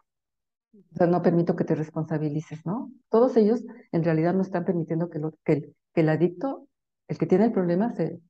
[0.75, 2.91] O sea, no permito que te responsabilices, ¿no?
[3.11, 6.67] Todos ellos en realidad no están permitiendo que, lo, que, que el adicto,
[7.09, 8.21] el que tiene el problema, se,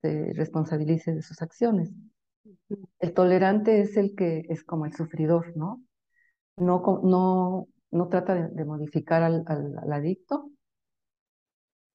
[0.00, 1.92] se responsabilice de sus acciones.
[3.00, 5.82] El tolerante es el que es como el sufridor, ¿no?
[6.56, 10.50] No, no, no trata de, modificar al, al, adicto,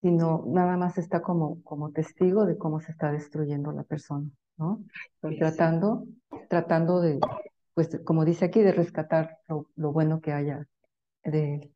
[0.01, 4.83] sino nada más está como, como testigo de cómo se está destruyendo la persona, ¿no?
[5.19, 6.05] tratando,
[6.49, 7.19] tratando de,
[7.73, 10.67] pues como dice aquí, de rescatar lo, lo bueno que haya
[11.23, 11.75] de él.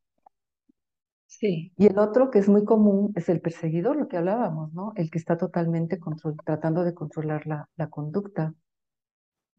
[1.45, 1.73] Sí.
[1.77, 4.93] Y el otro que es muy común es el perseguidor, lo que hablábamos, ¿no?
[4.95, 8.53] El que está totalmente control, tratando de controlar la, la conducta.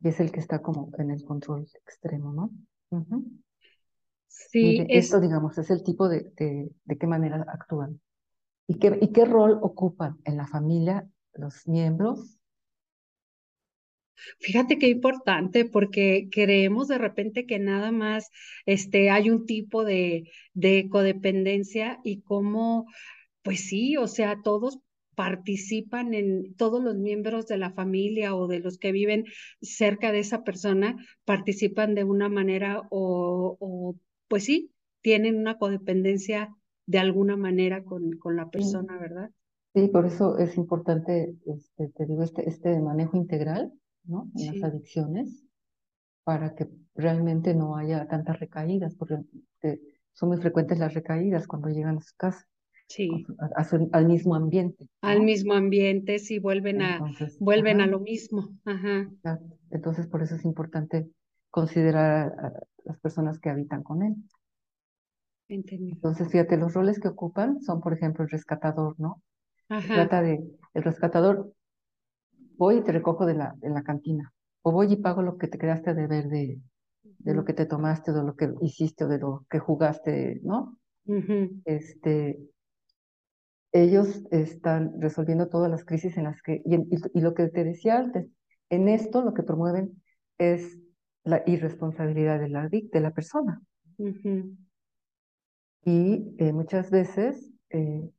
[0.01, 2.51] Y es el que está como en el control extremo, ¿no?
[4.27, 4.85] Sí.
[4.89, 8.01] Esto, digamos, es el tipo de, de, de qué manera actúan.
[8.67, 12.39] ¿Y qué, ¿Y qué rol ocupan en la familia los miembros
[14.41, 18.31] Fíjate qué importante, porque creemos de repente que nada más
[18.65, 22.87] este, hay un tipo de, de codependencia y cómo,
[23.43, 24.81] pues sí, o sea, todos
[25.15, 29.25] participan en todos los miembros de la familia o de los que viven
[29.61, 33.97] cerca de esa persona, participan de una manera o, o
[34.29, 36.55] pues sí, tienen una codependencia
[36.87, 39.31] de alguna manera con, con la persona, ¿verdad?
[39.75, 43.73] Sí, por eso es importante, este, te digo, este, este manejo integral
[44.07, 44.31] ¿no?
[44.35, 45.45] En las adicciones,
[46.25, 49.19] para que realmente no haya tantas recaídas, porque
[50.13, 52.47] son muy frecuentes las recaídas cuando llegan a su casa.
[52.89, 53.27] Sí.
[53.93, 54.87] al mismo ambiente.
[55.01, 57.01] Al mismo ambiente, sí, vuelven a,
[57.41, 58.57] vuelven a lo mismo.
[58.65, 59.11] Ajá.
[59.71, 61.09] Entonces, por eso es importante
[61.51, 62.53] considerar a,
[62.85, 64.15] las personas que habitan con él.
[65.49, 69.23] Entonces, fíjate, los roles que ocupan son, por ejemplo, el rescatador, ¿no?
[69.69, 69.95] Ajá.
[69.95, 71.53] trata de, el rescatador
[72.57, 75.49] voy y te recojo de la, de la cantina, o voy y pago lo que
[75.49, 76.61] te quedaste de ver de,
[77.03, 80.79] de lo que te tomaste, de lo que hiciste, o de lo que jugaste, ¿no?
[81.65, 82.39] Este,
[83.73, 88.29] ellos están resolviendo todas las crisis en las que, y, lo que te decía antes,
[88.71, 90.03] en esto lo que promueven
[90.39, 90.79] es
[91.25, 93.61] la irresponsabilidad de la, de la persona.
[95.85, 98.11] Y eh, muchas veces eh,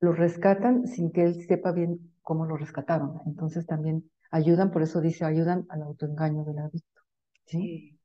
[0.00, 3.20] lo rescatan sin que él sepa bien cómo lo rescataron.
[3.26, 7.02] Entonces también ayudan, por eso dice, ayudan al autoengaño del adicto.
[7.46, 8.00] ¿sí?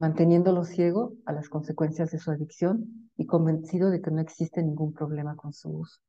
[0.00, 4.92] Manteniéndolo ciego a las consecuencias de su adicción y convencido de que no existe ningún
[4.92, 6.00] problema con su uso.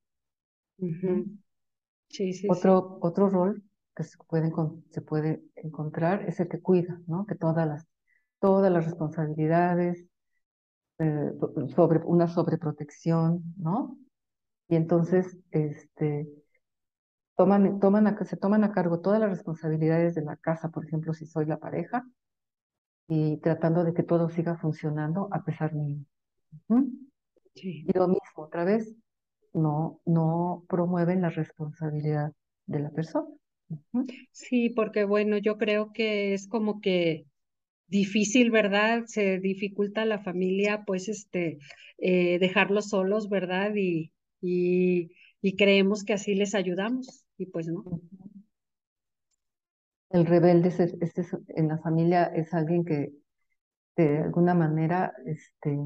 [2.08, 3.62] sí, sí, otro, otro rol
[3.96, 4.52] que se puede,
[4.90, 7.26] se puede encontrar es el que cuida, ¿no?
[7.26, 7.86] Que todas las,
[8.40, 10.06] todas las responsabilidades,
[11.00, 11.32] eh,
[11.76, 13.98] sobre una sobreprotección, ¿no?
[14.70, 16.30] Y entonces, este,
[17.40, 21.26] toman, toman se toman a cargo todas las responsabilidades de la casa, por ejemplo, si
[21.26, 22.06] soy la pareja,
[23.08, 26.04] y tratando de que todo siga funcionando a pesar mío.
[27.56, 28.94] Y lo mismo, otra vez,
[29.54, 32.34] no, no promueven la responsabilidad
[32.66, 33.30] de la persona.
[34.34, 37.26] Sí, porque bueno, yo creo que es como que
[37.88, 39.06] difícil, ¿verdad?
[39.06, 41.58] Se dificulta a la familia, pues, este,
[42.00, 43.72] eh, dejarlos solos, ¿verdad?
[43.76, 47.84] Y, y, y creemos que así les ayudamos y pues no.
[50.10, 53.14] El rebelde es, en la familia es alguien que
[53.96, 55.78] de alguna manera, este,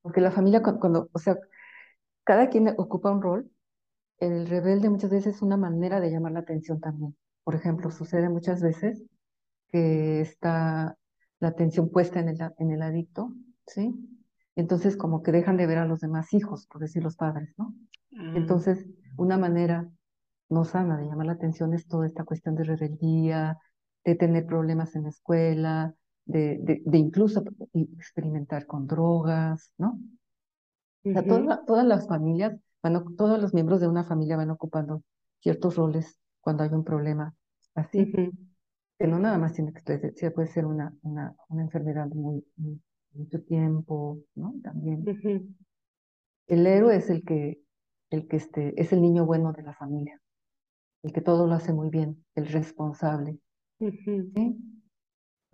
[0.00, 1.36] porque la familia cuando, o sea,
[2.24, 3.50] cada quien ocupa un rol
[4.22, 7.16] el rebelde muchas veces es una manera de llamar la atención también.
[7.42, 9.02] Por ejemplo, sucede muchas veces
[9.68, 10.96] que está
[11.40, 13.32] la atención puesta en el, en el adicto,
[13.66, 13.92] ¿sí?
[14.54, 17.74] Entonces como que dejan de ver a los demás hijos, por decir los padres, ¿no?
[18.16, 19.88] Ah, Entonces, una manera
[20.50, 23.58] no sana de llamar la atención es toda esta cuestión de rebeldía,
[24.04, 25.94] de tener problemas en la escuela,
[26.26, 27.42] de, de, de incluso
[27.74, 30.00] experimentar con drogas, ¿no?
[31.10, 34.36] O sea, ujú, toda- todas las familias, van, oc- todos los miembros de una familia
[34.36, 35.02] van ocupando
[35.40, 37.34] ciertos roles cuando hay un problema
[37.74, 38.12] así,
[38.98, 39.82] que no nada más tiene que
[40.32, 42.80] puede ser una, una, una enfermedad muy, muy-
[43.14, 44.54] mucho tiempo, ¿no?
[44.62, 45.10] También.
[46.46, 47.60] El héroe es el que,
[48.12, 50.20] el que este, es el niño bueno de la familia,
[51.02, 53.38] el que todo lo hace muy bien, el responsable,
[53.78, 54.56] ujú, ¿sí?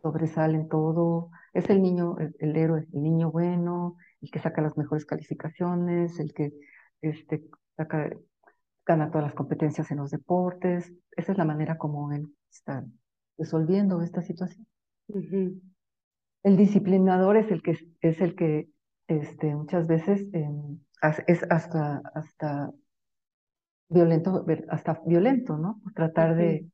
[0.02, 4.62] Sobresale en todo, es el niño, el, el héroe, el niño bueno, el que saca
[4.62, 6.52] las mejores calificaciones, el que
[7.00, 7.44] este,
[7.76, 8.10] saca,
[8.86, 10.92] gana todas las competencias en los deportes.
[11.16, 12.84] Esa es la manera como él está
[13.36, 14.66] resolviendo esta situación.
[16.42, 18.68] El disciplinador es el que, es el que
[19.08, 20.78] este, muchas veces em,
[21.26, 22.72] es hasta, hasta
[23.90, 25.80] violento, hasta violento, ¿no?
[25.82, 26.66] Por tratar ujú, de,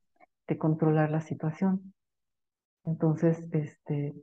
[0.47, 1.93] de controlar la situación.
[2.85, 4.15] Entonces, este,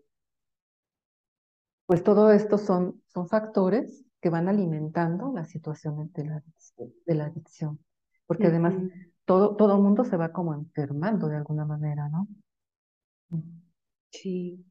[1.87, 6.43] pues todo esto son, son factores que van alimentando la situación de la,
[7.07, 7.79] de la adicción.
[8.27, 8.77] Porque además
[9.25, 12.29] todo, todo mundo se va como enfermando de alguna manera, ¿no?
[14.11, 14.65] Sí.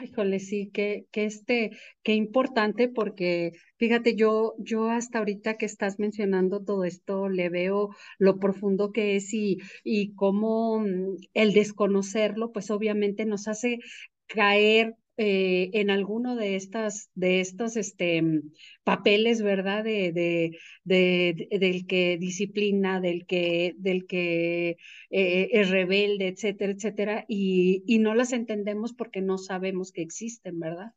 [0.00, 1.70] Ay, jole, sí, que, que este,
[2.02, 7.90] qué importante porque fíjate, yo, yo hasta ahorita que estás mencionando todo esto, le veo
[8.18, 13.78] lo profundo que es y, y cómo mm, el desconocerlo, pues obviamente nos hace
[14.26, 18.52] caer eh, en alguno de estas, de estos este, mm,
[18.84, 19.84] papeles, ¿verdad?
[19.84, 24.76] De, de, de, de- del que disciplina, del que, del que
[25.10, 30.58] eh, es rebelde, etcétera, etcétera, y, y no las entendemos porque no sabemos que existen,
[30.60, 30.92] ¿verdad?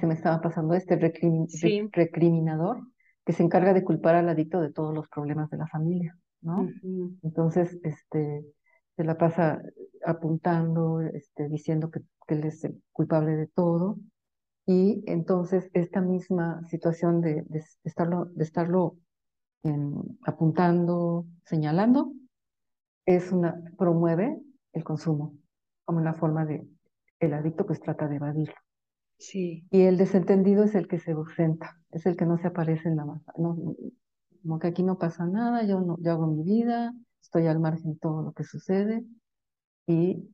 [0.00, 1.48] Se me estaba pasando este recrimin-
[1.92, 2.82] recriminador
[3.24, 6.74] que se encarga de culpar al adicto de todos los problemas de la familia, ¿no?
[7.22, 8.44] Entonces, este,
[8.98, 9.62] se la pasa
[10.04, 13.96] apuntando, este, diciendo que, que él es el culpable de todo.
[14.66, 18.96] Y entonces esta misma situación de, de estarlo, de estarlo
[19.62, 22.12] em, apuntando, señalando,
[23.06, 24.36] es una, promueve
[24.72, 25.36] el consumo
[25.84, 26.68] como una forma de,
[27.20, 28.56] el adicto pues trata de evadirlo.
[29.16, 29.64] Sí.
[29.70, 32.96] Y el desentendido es el que se ausenta, es el que no se aparece en
[32.96, 33.32] la masa.
[33.38, 33.56] No,
[34.42, 37.92] como que aquí no pasa nada, yo, no, yo hago mi vida, estoy al margen
[37.94, 39.04] de todo lo que sucede
[39.86, 40.28] y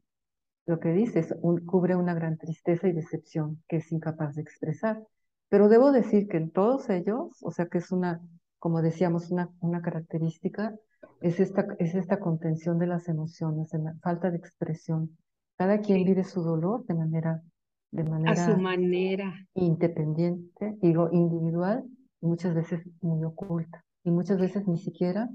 [0.66, 4.42] lo que dice es, un- cubre una gran tristeza y decepción que es incapaz de
[4.42, 5.02] expresar.
[5.48, 8.20] Pero debo decir que en todos ellos, o sea que es una,
[8.58, 10.74] como decíamos, una, una característica,
[11.20, 15.16] es esta, es esta contención de las emociones, en la falta de expresión.
[15.56, 16.04] Cada quien Sí.
[16.04, 17.42] vive su dolor de manera,
[17.92, 19.46] de A su manera manera.
[19.54, 21.84] independiente, digo, individual,
[22.20, 23.84] y muchas veces muy oculta.
[24.02, 25.28] Y muchas veces ni siquiera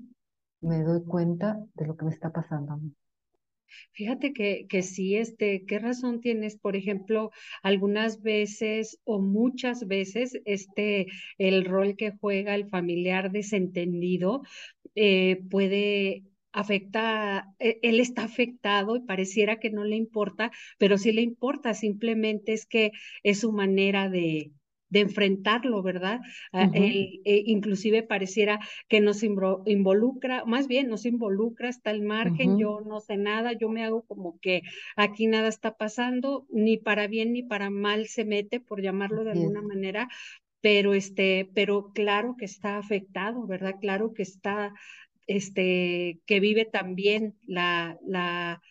[0.61, 2.93] me doy cuenta de lo que me está pasando a mí.
[3.93, 6.57] Fíjate que, que sí, este, ¿qué razón tienes?
[6.57, 7.31] Por ejemplo,
[7.63, 14.41] algunas veces o muchas veces, este, el rol que juega el familiar desentendido
[14.95, 21.21] eh, puede afectar, él está afectado y pareciera que no le importa, pero sí le
[21.21, 22.91] importa, simplemente es que
[23.23, 24.51] es su manera de
[24.89, 26.19] de enfrentarlo, ¿verdad?
[26.53, 32.99] Eh, inclusive pareciera que nos involucra, más bien nos involucra hasta el margen, yo no
[32.99, 34.61] sé nada, yo me hago como que
[34.95, 39.31] aquí nada está pasando, ni para bien ni para mal se mete, por llamarlo de
[39.31, 40.09] alguna manera,
[40.61, 43.75] pero este, pero claro que está afectado, ¿verdad?
[43.79, 44.73] Claro que está,
[45.27, 48.61] este, que vive también la, la,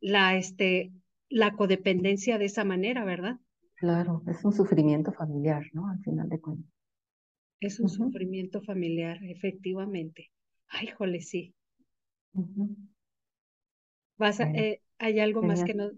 [0.00, 0.92] la, este,
[1.28, 3.38] la codependencia de esa manera, ¿verdad?
[3.76, 5.88] Claro, es un sufrimiento familiar, ¿no?
[5.88, 6.72] Al final de cuentas.
[7.58, 10.30] Es un sufrimiento familiar, efectivamente.
[10.68, 11.52] Ay, jole, sí.
[14.16, 15.90] Vas a, eh, ¿hay algo más que no,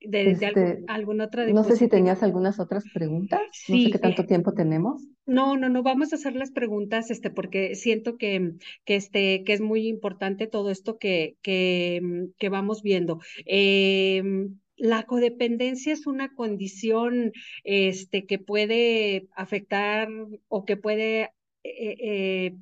[0.00, 3.90] de, de algo, este, alguna otra no sé si tenías algunas otras preguntas, no sé
[3.90, 4.26] Sí, qué tanto fíjate.
[4.26, 5.02] tiempo tenemos.
[5.26, 8.52] No, no, no, vamos a hacer las preguntas, este, porque siento que,
[8.84, 12.00] que, este, que es muy importante todo esto que, que,
[12.38, 13.20] que vamos viendo.
[13.46, 17.32] Em, la codependencia es una condición,
[17.64, 20.08] este, que puede afectar
[20.48, 22.56] o que puede, eh, eh,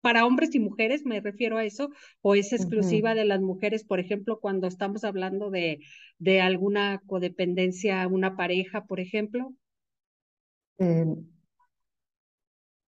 [0.00, 1.90] para hombres y mujeres, me refiero a eso,
[2.20, 5.78] o es exclusiva de las mujeres, por ejemplo, cuando estamos hablando de,
[6.18, 9.54] de alguna codependencia, una pareja, por ejemplo.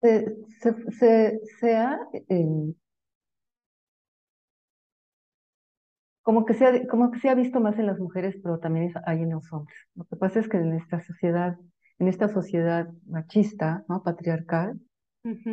[0.02, 0.24] Eh,
[0.60, 1.98] se, se, ha,
[6.28, 8.92] como que, se ha, como que se ha visto más en las mujeres, pero también
[9.06, 9.78] hay en los hombres.
[9.94, 11.56] Lo que pasa es que en esta sociedad,
[11.98, 14.02] en esta sociedad machista, ¿no?
[14.02, 14.78] patriarcal,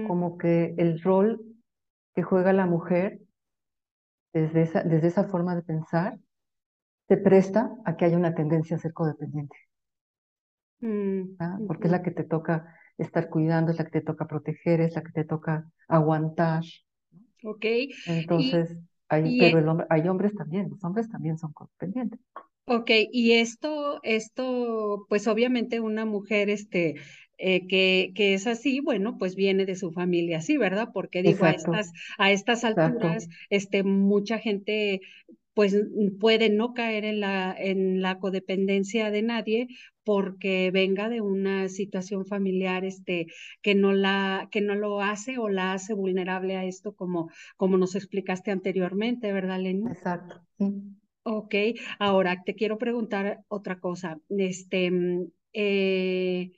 [0.05, 1.41] como que el rol
[2.13, 3.21] que juega la mujer
[4.33, 6.19] desde esa, desde esa forma de pensar
[7.07, 9.55] se presta a que haya una tendencia a ser codependiente.
[10.81, 14.81] Mm, Porque es la que te toca estar cuidando, es la que te toca proteger,
[14.81, 16.63] es la que te toca aguantar.
[17.45, 17.65] Ok.
[18.05, 18.77] Entonces,
[19.09, 22.19] hay, pero el hombre, hay hombres también, los hombres también son codependientes.
[22.65, 26.95] Ok, y esto, esto, pues obviamente una mujer, este,
[27.37, 30.89] eh, que, que, es así, bueno, pues viene de su familia así, ¿verdad?
[30.93, 35.01] Porque digo, a estas, a estas alturas, este, mucha gente
[35.53, 35.75] pues
[36.19, 39.67] puede no caer en la, en la codependencia de nadie
[40.05, 43.27] porque venga de una situación familiar este,
[43.61, 47.77] que, no la, que no lo hace o la hace vulnerable a esto como, como
[47.77, 49.87] nos explicaste anteriormente, ¿verdad, Lenny?
[49.87, 50.71] Exacto, sí.
[51.23, 51.55] Ok,
[51.97, 54.19] ahora te quiero preguntar otra cosa.
[54.29, 56.51] Este, mm, eh,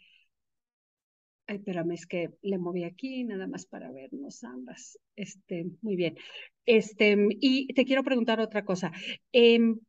[1.49, 4.99] Ay, espérame, es que le moví aquí nada más para vernos ambas.
[5.15, 6.17] Este, muy bien.
[6.65, 8.91] Este, y te quiero preguntar otra cosa.
[9.31, 9.79] Em,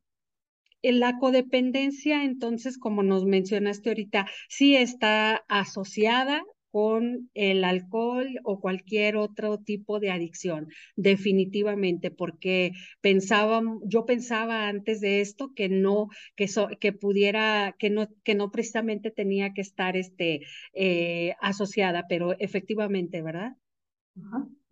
[0.83, 9.17] la codependencia, entonces, como nos mencionaste ahorita, sí está asociada con el alcohol o cualquier
[9.17, 16.47] otro tipo de adicción, definitivamente, porque pensaba, yo pensaba antes de esto que no, que,
[16.79, 20.41] que pudiera, que no, que no precisamente tenía que estar este,
[20.73, 23.55] eh, asociada, pero efectivamente, ¿verdad?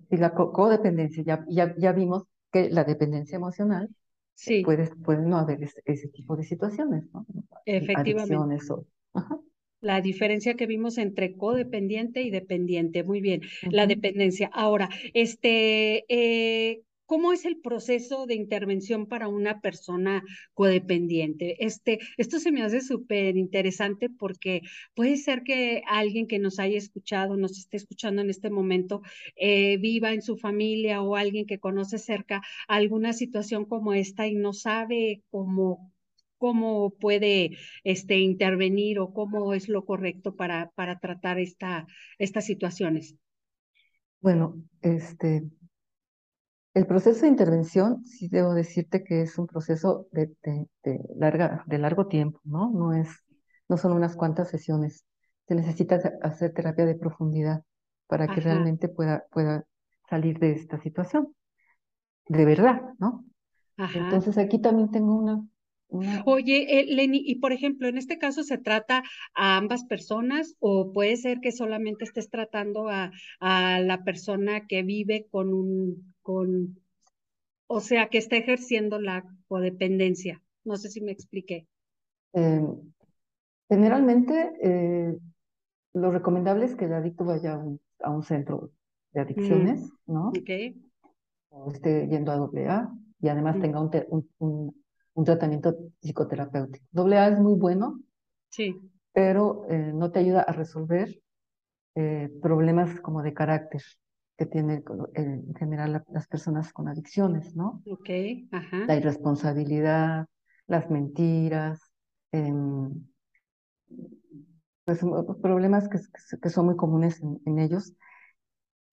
[0.09, 3.89] Y la codependencia, ya, ya, ya vimos que la dependencia emocional
[4.37, 4.63] sí.
[4.63, 7.25] puede, puede no haber ese, tipo de situaciones, ¿no?
[7.65, 8.35] Efectivamente.
[8.35, 8.85] Adicciones o...
[9.79, 13.03] La diferencia que vimos entre codependiente y dependiente.
[13.03, 14.49] Muy bien, la dependencia.
[14.51, 21.65] Ahora, este, eh, ¿Cómo es el proceso de intervención para una persona codependiente?
[21.65, 24.61] Este, esto se me hace súper interesante porque
[24.93, 29.03] puede ser que alguien que nos haya escuchado, nos esté escuchando en este momento,
[29.37, 34.35] eh, viva en su familia o alguien que conoce cerca alguna situación como esta y
[34.35, 35.93] no sabe cómo
[36.37, 41.87] cómo puede este, intervenir o cómo es lo correcto para, para tratar esta,
[42.19, 43.15] estas situaciones?
[44.19, 45.43] Bueno, este,
[46.77, 51.79] el proceso de intervención, sí debo decirte que es un proceso de, de, larga, de
[51.79, 52.69] largo tiempo, ¿no?
[52.69, 53.09] No, es,
[53.67, 55.03] no son unas cuantas sesiones.
[55.47, 57.63] Se necesita hacer terapia de profundidad
[58.05, 59.65] para que realmente pueda, pueda
[60.07, 61.33] salir de esta situación.
[62.27, 63.25] De verdad, ¿no?
[63.95, 65.43] Entonces aquí también tengo una,
[66.25, 69.03] Oye, eh, Lenny, y por ejemplo, en este caso se trata
[69.33, 74.83] a ambas personas o puede ser que solamente estés tratando a, a la persona que
[74.83, 76.77] vive con un, con,
[77.67, 80.43] o sea, que está ejerciendo la codependencia.
[80.65, 81.67] No sé si me expliqué.
[82.33, 82.67] Em,
[83.69, 85.17] generalmente, eh,
[85.93, 87.61] lo recomendable es que el adicto vaya
[88.01, 88.71] a un, centro
[89.13, 90.27] de adicciones, mm, ¿no?
[90.29, 90.75] Ok.
[91.49, 93.61] O esté yendo a AA y además mm.
[93.61, 94.75] tenga un, un
[95.17, 96.85] un tratamiento psicoterapéutico.
[96.91, 97.99] Doble A es muy bueno,
[98.49, 98.79] sí.
[99.13, 101.23] pero eh, no te ayuda a resolver
[101.95, 103.81] eh, problemas como de carácter
[104.37, 104.83] que tienen
[105.15, 107.81] en general las personas con adicciones, ¿no?
[107.87, 108.09] Ok,
[108.51, 108.85] ajá.
[108.85, 110.27] La irresponsabilidad,
[110.67, 111.91] las mentiras,
[112.31, 113.07] em,
[114.85, 114.99] pues,
[115.41, 115.99] problemas que,
[116.39, 117.93] que, son muy comunes en, en ellos,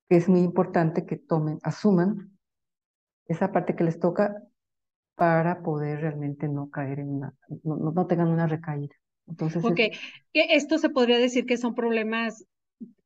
[0.09, 2.37] que es muy importante que tomen, asuman
[3.27, 4.43] esa parte que les toca
[5.15, 8.95] para poder realmente no caer en una, no, no tengan una recaída.
[9.27, 9.81] Entonces, ok,
[10.33, 12.45] esto se podría decir que son problemas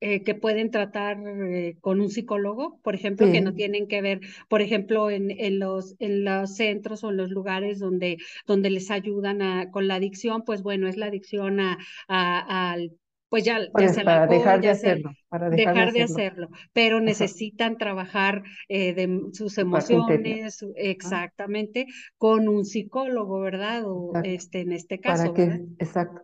[0.01, 4.21] eh, que pueden tratar eh, con un psicólogo, por ejemplo, que no tienen que ver,
[4.49, 8.91] por ejemplo, en, en, los, en los centros o en los lugares donde, donde les
[8.91, 12.93] ayudan a, con la adicción, pues bueno, es la adicción a, a, al
[13.29, 16.49] pues ya, ya para dejar de hacerlo, para dejar, de, hacerlo.
[16.73, 23.83] pero necesitan trabajar eh, de sus emociones, exactamente, con un psicólogo, ¿verdad?
[23.85, 25.35] O este, en este caso.
[25.35, 26.23] Para que, exacto,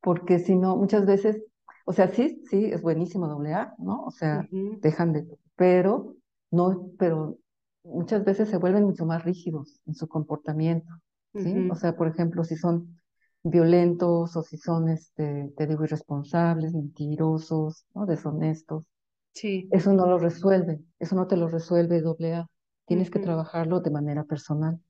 [0.00, 1.42] porque si no, muchas veces,
[1.84, 4.04] o sea, sí, sí, es buenísimo doble A, ¿no?
[4.04, 5.26] O sea, dejan de,
[5.56, 6.16] pero
[6.50, 7.38] no, pero
[7.82, 10.92] muchas veces se vuelven mucho más rígidos en su comportamiento,
[11.34, 11.68] ¿sí?
[11.70, 12.98] O sea, por ejemplo, si son
[13.42, 18.06] violentos o si son, este, te digo, irresponsables, mentirosos, ¿no?
[18.06, 18.84] deshonestos.
[19.32, 19.68] Sí.
[19.70, 22.46] Eso no lo resuelve, eso no te lo resuelve doble A.
[22.86, 24.80] Tienes que trabajarlo de manera personal.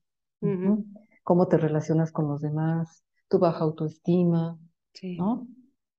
[1.23, 4.57] Cómo te relacionas con los demás, tu baja autoestima,
[4.93, 5.17] sí.
[5.17, 5.47] ¿no?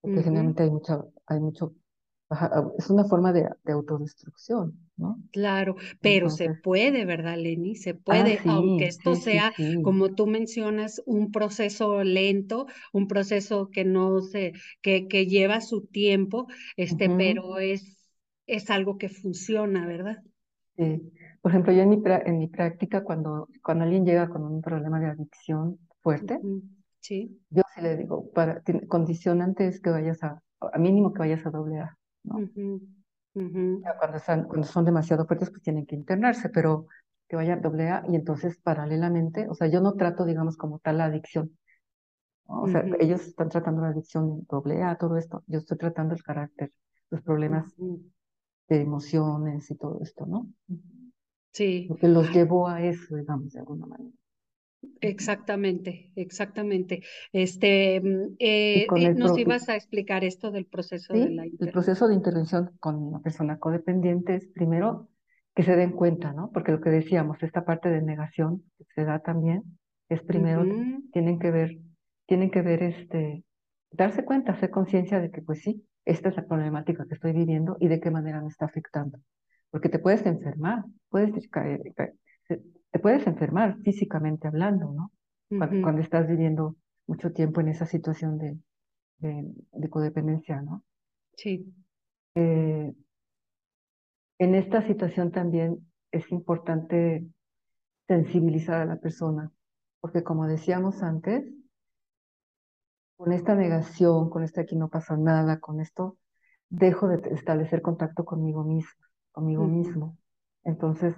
[0.06, 1.74] Porque generalmente hay, mucha, hay mucho
[2.76, 5.22] es una forma de, autodestrucción, ¿no?
[5.30, 7.76] Claro, pero se puede, ¿verdad, Lenny?
[7.76, 9.52] Se ah, puede, aunque esto sea,
[9.84, 15.86] como tú mencionas, un proceso lento, un proceso que no se, que, que lleva su
[15.86, 18.10] tiempo, este, pero es,
[18.46, 20.22] es algo que funciona, ¿verdad?
[20.76, 21.00] Sí.
[21.40, 24.98] Por ejemplo, yo en mi, en mi práctica, cuando, cuando alguien llega con un problema
[24.98, 26.40] de adicción fuerte,
[27.06, 27.40] sí.
[27.50, 31.50] yo sí le digo, para, condicionante es que vayas a, a mínimo que vayas a
[31.50, 31.96] doble A.
[33.98, 36.86] Cuando, están, cuando son demasiado fuertes, pues tienen que internarse, pero
[37.28, 40.98] que vaya doble A y entonces paralelamente, o sea, yo no trato, digamos, como tal
[40.98, 41.56] la adicción.
[42.48, 45.42] O sea, ellos están tratando la adicción doble A, todo esto.
[45.46, 46.72] Yo estoy tratando el carácter,
[47.10, 50.48] los problemas de emociones y todo esto, ¿no?
[51.52, 51.86] Sí.
[51.88, 54.14] Lo que los llevó a eso, digamos, de alguna manera.
[55.00, 57.02] Exactamente, exactamente.
[57.32, 62.08] Este, mm, eh, eh, nos ibas a explicar esto del proceso de la El proceso
[62.08, 65.08] de intervención con la persona codependiente es primero
[65.54, 66.50] que se den cuenta, ¿no?
[66.52, 69.62] Porque lo que decíamos, esta parte de negación que se da también,
[70.08, 70.64] es primero,
[71.12, 71.78] tienen que ver,
[72.26, 73.44] tienen que ver este,
[73.90, 77.76] darse cuenta, hacer conciencia de que pues sí, esta es la problemática que estoy viviendo
[77.80, 79.18] y de qué manera me está afectando.
[79.70, 81.80] Porque te puedes enfermar, puedes caer,
[82.96, 85.12] te puedes enfermar físicamente hablando, ¿no?
[85.82, 86.76] cuando, estás viviendo
[87.06, 88.56] mucho tiempo en esa situación de,
[89.18, 90.82] de, codependencia, ¿no?
[91.36, 91.74] Sí.
[92.36, 92.94] Eh,
[94.38, 97.26] en esta situación también es importante
[98.08, 99.52] sensibilizar a la persona,
[100.00, 101.44] porque como decíamos antes,
[103.18, 106.16] con esta negación, con este aquí no pasa nada, con esto,
[106.70, 110.16] dejo de establecer contacto conmigo mismo, conmigo mismo.
[110.64, 111.14] Entonces,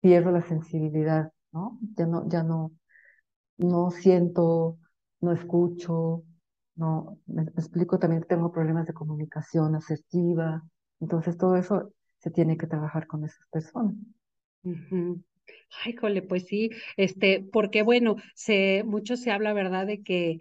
[0.00, 1.78] pierdo la sensibilidad, ¿no?
[1.96, 2.72] Ya no, ya no,
[3.58, 4.78] no siento,
[5.20, 6.24] no escucho,
[6.76, 10.62] no, me, explico también que tengo problemas de comunicación asertiva,
[11.00, 13.94] entonces todo eso se tiene que trabajar con esas personas.
[15.84, 20.40] Ay, jole, pues sí, este, porque bueno, se, mucho se habla, ¿verdad?, de que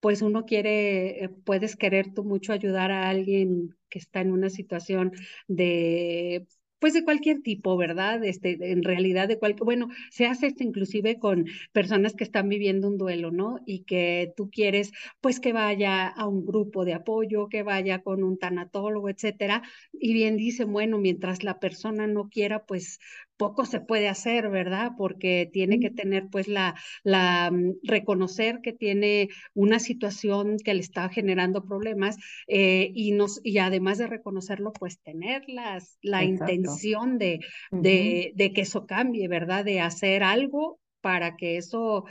[0.00, 4.48] pues uno quiere, eh, puedes querer tú mucho ayudar a alguien que está en una
[4.48, 5.12] situación
[5.46, 6.46] de
[6.80, 8.24] pues de cualquier tipo, ¿verdad?
[8.24, 12.88] Este, en realidad de cualquier, bueno, se hace esto inclusive con personas que están viviendo
[12.88, 13.60] un duelo, ¿no?
[13.66, 18.22] Y que tú quieres, pues que vaya a un grupo de apoyo, que vaya con
[18.24, 19.62] un tanatólogo, etcétera.
[19.92, 22.98] Y bien dicen, bueno, mientras la persona no quiera, pues
[23.40, 24.92] poco se puede hacer, ¿verdad?
[24.98, 26.74] Porque tiene que tener pues la,
[27.04, 32.18] la, mm, reconocer que tiene una situación que le está generando problemas
[32.48, 38.52] eh, y, nos, y además de reconocerlo, pues tener las, la intención de, de, de,
[38.52, 39.64] que eso cambie, ¿verdad?
[39.64, 42.04] De hacer algo para que eso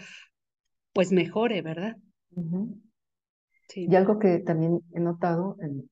[0.94, 1.96] pues mejore, ¿verdad?
[3.68, 3.86] sí.
[3.88, 5.88] Y algo que también he notado en,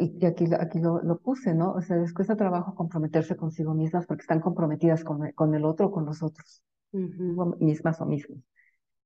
[0.00, 1.72] y aquí, aquí lo, lo, puse, ¿no?
[1.72, 5.86] O sea, les cuesta trabajo comprometerse consigo mismas porque están comprometidas con, con el otro
[5.86, 6.62] o con los otros,
[6.92, 8.38] mismas o mismos.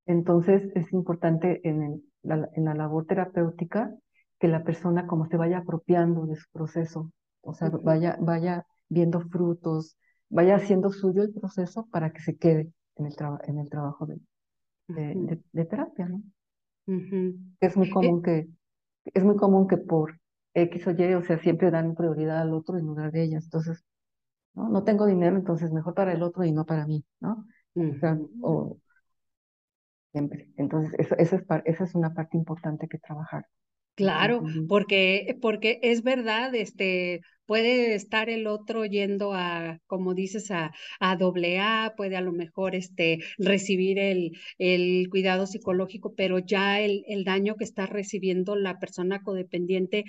[0.06, 3.94] Entonces, es importante en, la, en la labor terapéutica
[4.38, 9.20] que la persona como se vaya apropiando de su proceso, o sea, vaya, vaya viendo
[9.20, 9.96] frutos,
[10.28, 14.18] vaya haciendo suyo el proceso para que se quede en el, en el trabajo de,
[15.52, 16.22] de, terapia, ¿no?
[17.60, 18.48] Es muy común que
[19.12, 20.18] es muy común que por
[20.55, 23.44] X o Y, o sea, siempre dan prioridad al otro en lugar de ellas.
[23.44, 23.84] Entonces,
[24.55, 27.46] no, no tengo dinero, entonces mejor para el otro y no para mí, ¿no?
[27.76, 28.78] O sea, o
[30.12, 30.48] siempre.
[30.57, 33.46] Entonces, eso, eso es, esa es una parte importante que trabajar.
[33.96, 40.72] Claro, porque, porque es verdad, este, puede estar el otro yendo a, como dices, a,
[40.98, 46.80] a doble A, puede a lo mejor este, recibir el, el cuidado psicológico, pero ya
[46.80, 50.02] el, el daño que está recibiendo la persona codependiente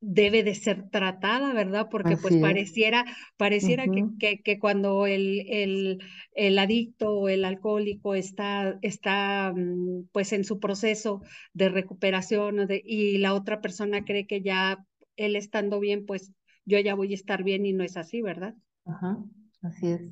[0.00, 1.88] debe de ser tratada, ¿verdad?
[1.90, 3.04] Porque pues pareciera,
[3.36, 3.84] pareciera
[4.18, 5.98] que, que, cuando el, el,
[6.32, 11.22] el, adicto o el alcohólico está, está mm, pues en su proceso
[11.52, 14.84] de recuperación de, y la otra persona cree que ya
[15.16, 16.32] él estando bien, pues
[16.64, 18.54] yo ya voy a estar bien y no es así, ¿verdad?
[18.86, 19.18] Ajá,
[19.62, 20.02] así es.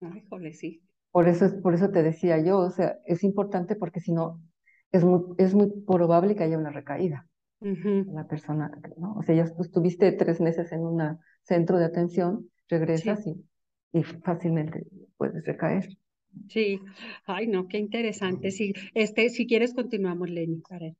[0.00, 0.82] Ay, jole, sí.
[1.12, 4.42] Por eso, es, por eso te decía yo, o sea, es importante porque si no,
[4.90, 7.28] es muy, es muy probable que haya una recaída
[7.60, 9.14] la persona, ¿no?
[9.14, 13.44] O sea, ya estuviste tres meses en un centro de atención, regresas y,
[13.92, 14.86] y, fácilmente
[15.16, 15.88] puedes recaer.
[16.48, 16.80] Sí,
[17.26, 18.50] ay no, qué interesante.
[18.50, 20.92] Sí, este, si quieres continuamos, Lenny, para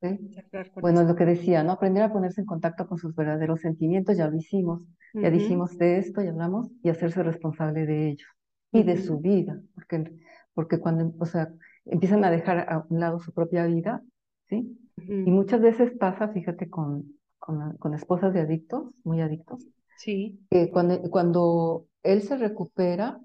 [0.81, 1.73] Bueno, lo que decía, ¿no?
[1.73, 4.85] Aprender a ponerse en contacto con sus verdaderos sentimientos, ya lo hicimos,
[5.15, 8.29] ya dijimos de esto, ya hablamos, y hacerse responsable de ellos
[8.73, 10.05] y de su vida, porque,
[10.55, 11.53] porque cuando, o sea,
[11.85, 14.03] empiezan a dejar a un lado su propia vida,
[14.49, 14.77] ¿sí?
[15.07, 19.67] Y muchas veces pasa, fíjate, con, con, con esposas de adictos, muy adictos.
[19.99, 20.39] Sí.
[20.51, 23.21] Que cuando, cuando él se recupera,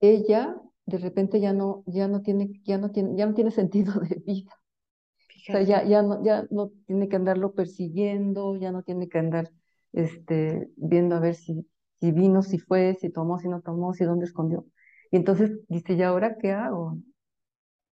[0.00, 0.56] ella
[0.86, 4.16] de repente ya no, ya no tiene, ya no tiene, ya no tiene sentido de
[4.24, 4.52] vida.
[5.48, 9.18] O sea, ya, ya, no, ya no tiene que andarlo persiguiendo, ya no tiene que
[9.18, 9.50] andar
[9.92, 11.66] este, viendo a ver si,
[11.98, 14.66] si vino, si fue, si tomó, si no tomó, si dónde escondió.
[15.10, 16.98] Y entonces dice, ¿y ahora qué hago?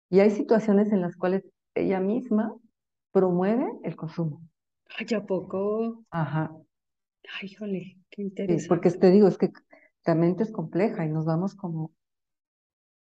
[0.09, 1.43] Y hay situaciones en las cuales
[1.81, 2.55] ella misma
[3.11, 4.41] promueve el consumo.
[4.97, 5.61] Ay, ¿a poco?
[6.11, 6.51] Ajá.
[7.39, 8.67] Ay, híjole, qué Sí, interesante.
[8.67, 9.51] porque te digo, es que
[10.05, 11.91] la mente es compleja y nos vamos como,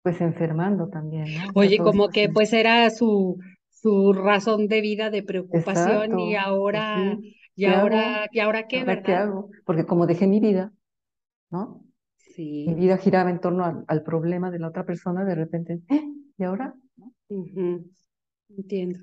[0.01, 1.53] pues enfermando también, ¿no?
[1.55, 2.29] Oye, como que sí.
[2.29, 3.37] pues era su,
[3.69, 6.39] su razón de vida, de preocupación y Exacto,
[6.69, 7.35] pues ahora, sí.
[7.55, 8.29] y ¿Qué ahora, hago?
[8.31, 9.15] y ahora qué, ¿Ahora qué ¿verdad?
[9.15, 9.49] hago?
[9.65, 10.73] Porque como dejé mi vida,
[11.51, 11.85] ¿no?
[12.65, 12.75] Mi Sí.
[12.75, 16.01] vida giraba en torno al, al problema de la otra persona, de repente, "¿Eh?
[16.37, 16.75] ¿y ahora?
[17.29, 17.89] Ujú,
[18.49, 18.99] Entiendo.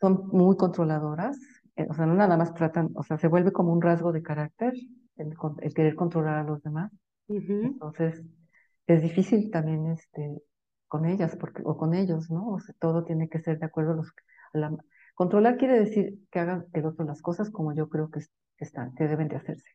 [0.00, 1.38] Son muy controladoras,
[1.76, 4.22] eh, o sea, no nada más tratan, o sea, se vuelve como un rasgo de
[4.22, 4.72] carácter
[5.16, 6.90] el, el querer controlar a los demás.
[7.62, 8.22] Entonces,
[8.86, 10.42] es difícil también este,
[10.88, 12.48] con ellas porque, o con ellos, ¿no?
[12.50, 14.08] O sea, todo tiene que ser de acuerdo a los...
[14.54, 14.76] a la-
[15.14, 18.64] controlar quiere decir que hagan el otro las cosas como yo creo que, es- que
[18.66, 19.70] están, que deben de hacerse.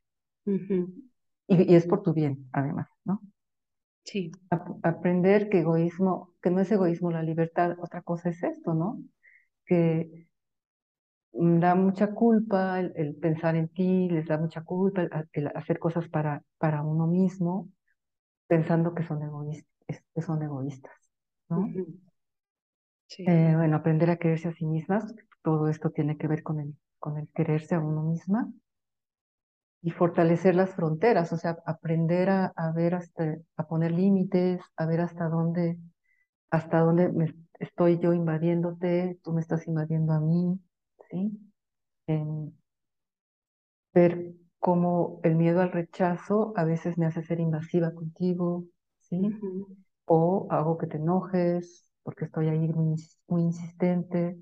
[1.47, 3.21] y es por tu bien, además, ¿no?
[4.05, 4.31] Sí.
[4.49, 8.99] Ap- aprender que egoísmo, que no es egoísmo la libertad, otra cosa es esto, ¿no?
[9.65, 10.27] Que
[11.33, 15.47] mm, da mucha culpa el, el pensar en ti, les da mucha culpa el, el
[15.55, 17.69] hacer cosas para, para uno mismo,
[18.47, 19.71] pensando que son egoístas,
[20.15, 20.93] que son egoístas,
[21.49, 21.73] ¿no?
[23.07, 23.25] Sí.
[23.25, 26.75] Eh, bueno, aprender a quererse a sí mismas, todo esto tiene que ver con el,
[26.99, 28.51] con el quererse a uno misma
[29.85, 34.87] y fortalecer las fronteras, o sea, aprender a, a ver hasta, a poner límites, a
[34.87, 35.79] ver hasta dónde,
[36.51, 40.59] hasta dónde me estoy yo invadiéndote, tú me estás invadiendo a mí,
[41.11, 41.39] ¿sí?
[42.07, 42.53] En
[43.93, 48.65] ver cómo el miedo al rechazo a veces me hace ser invasiva contigo,
[49.01, 49.39] ¿sí?
[50.05, 52.95] O hago que te enojes porque estoy ahí muy,
[53.27, 54.37] muy insistente,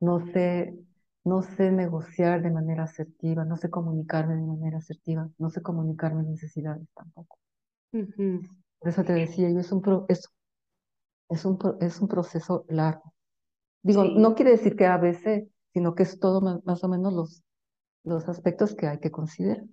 [0.00, 0.74] no sé,
[1.24, 6.14] no sé negociar de manera asertiva, no sé comunicarme de manera asertiva, no sé comunicar
[6.14, 7.38] mis necesidades tampoco.
[7.92, 8.44] ujú,
[8.78, 10.28] Por eso te decía, yo es un, pro- es,
[11.28, 13.12] es un, es un proceso largo.
[13.82, 14.36] Digo, no Sí.
[14.36, 17.42] quiere decir que a veces, sino que es todo ma- más o menos los,
[18.04, 19.64] los aspectos que hay que considerar.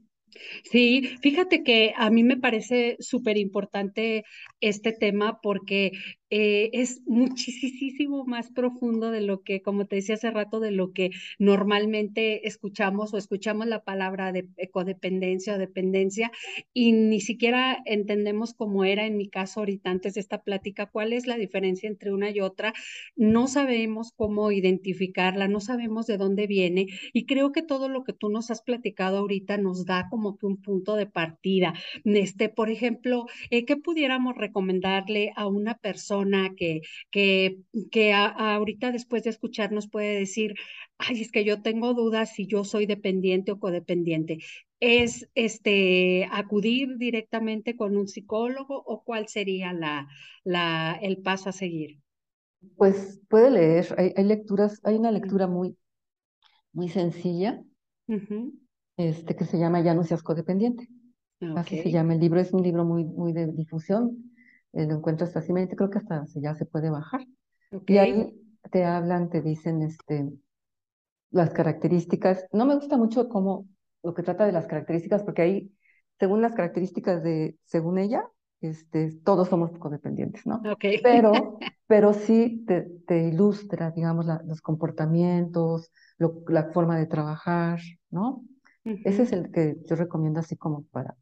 [0.71, 4.23] Sí, fíjate que a mí me parece súper importante
[4.59, 5.91] este tema porque
[6.31, 10.93] eh, es muchísimo más profundo de lo que, como te decía hace rato, de lo
[10.93, 16.31] que normalmente escuchamos o escuchamos la palabra de codependencia o dependencia
[16.73, 21.11] y ni siquiera entendemos cómo era en mi caso ahorita antes de esta plática, cuál
[21.11, 22.73] es la diferencia entre una y otra.
[23.17, 28.13] No sabemos cómo identificarla, no sabemos de dónde viene y creo que todo lo que
[28.13, 31.73] tú nos has platicado ahorita nos da como que un punto de partida.
[32.05, 36.20] Este, por ejemplo, eh, ¿qué pudiéramos recomendarle a una persona
[36.55, 37.57] que, que,
[37.91, 40.55] que a, ahorita después de escucharnos puede decir,
[40.97, 44.39] ay, es que yo tengo dudas si yo soy dependiente o codependiente?
[44.79, 50.07] ¿Es este acudir directamente con un psicólogo o cuál sería la,
[50.43, 51.99] la, el paso a seguir?
[52.75, 55.77] Pues puede leer, hay, hay lecturas, hay una lectura muy,
[56.73, 57.63] muy sencilla,
[58.97, 60.87] este, que se llama Ya no seas codependiente.
[61.41, 64.30] Ok, Así se llama el libro, es un libro muy, muy de difusión,
[64.73, 67.21] lo encuentras fácilmente, creo que hasta ya se puede bajar.
[67.71, 68.33] ok, Y ahí
[68.71, 70.31] te hablan, te dicen este,
[71.31, 72.45] las características.
[72.51, 73.67] No me gusta mucho cómo
[74.03, 75.75] lo que trata de las características, porque ahí,
[76.19, 78.23] según las características de, según ella,
[78.61, 80.69] este, todos somos codependientes, ¿no?
[80.71, 80.85] ok.
[81.01, 87.79] Pero, pero sí te, te ilustra, digamos, la- los comportamientos, lo- la forma de trabajar,
[88.09, 88.43] ¿no?
[89.03, 91.15] Ese es el que yo recomiendo así como para,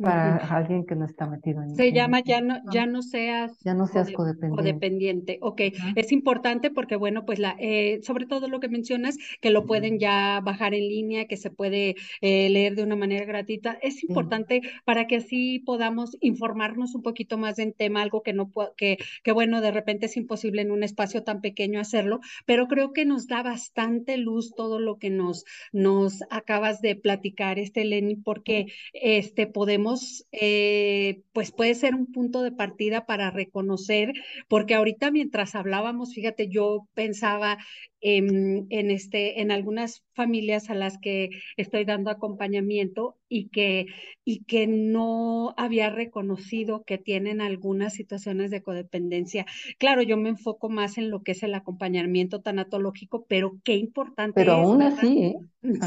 [0.00, 3.58] para alguien que no está metido en, Se en, llama ya no, ya no seas
[3.64, 4.56] Ya no seas code- codependiente.
[4.62, 5.38] codependiente.
[5.42, 5.60] Ok,
[5.96, 9.98] es importante porque, bueno, pues la, eh, sobre todo lo que mencionas, que lo pueden
[9.98, 13.78] ya bajar en línea, que se puede eh, leer de una manera gratuita.
[13.82, 18.50] Es importante para que así podamos informarnos un poquito más en tema, algo que no
[18.76, 22.92] que, que bueno, de repente es imposible en un espacio tan pequeño hacerlo, pero creo
[22.92, 28.16] que nos da bastante luz todo lo que nos, nos acabas de platicar, este Lenny,
[28.16, 29.89] porque este, podemos
[30.32, 34.12] eh, pues puede ser un punto de partida para reconocer,
[34.48, 37.58] porque ahorita mientras hablábamos, fíjate, yo pensaba
[38.00, 43.86] en, en, este, en algunas familias a las que estoy dando acompañamiento y que,
[44.24, 49.46] y que no había reconocido que tienen algunas situaciones de codependencia.
[49.78, 54.32] Claro, yo me enfoco más en lo que es el acompañamiento tanatológico, pero qué importante.
[54.34, 55.36] Pero aún así, ¿eh?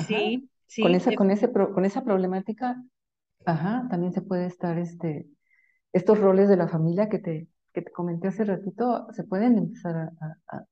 [0.08, 0.82] Sí, sí.
[0.82, 2.84] Con esa, con, ese, con esa problemática,
[3.46, 5.28] ajá, también se puede estar este,
[5.92, 10.12] estos roles de la familia que te, que te comenté hace ratito se pueden empezar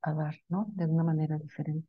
[0.02, 0.66] a, dar, ¿no?
[0.74, 1.88] De una manera diferente.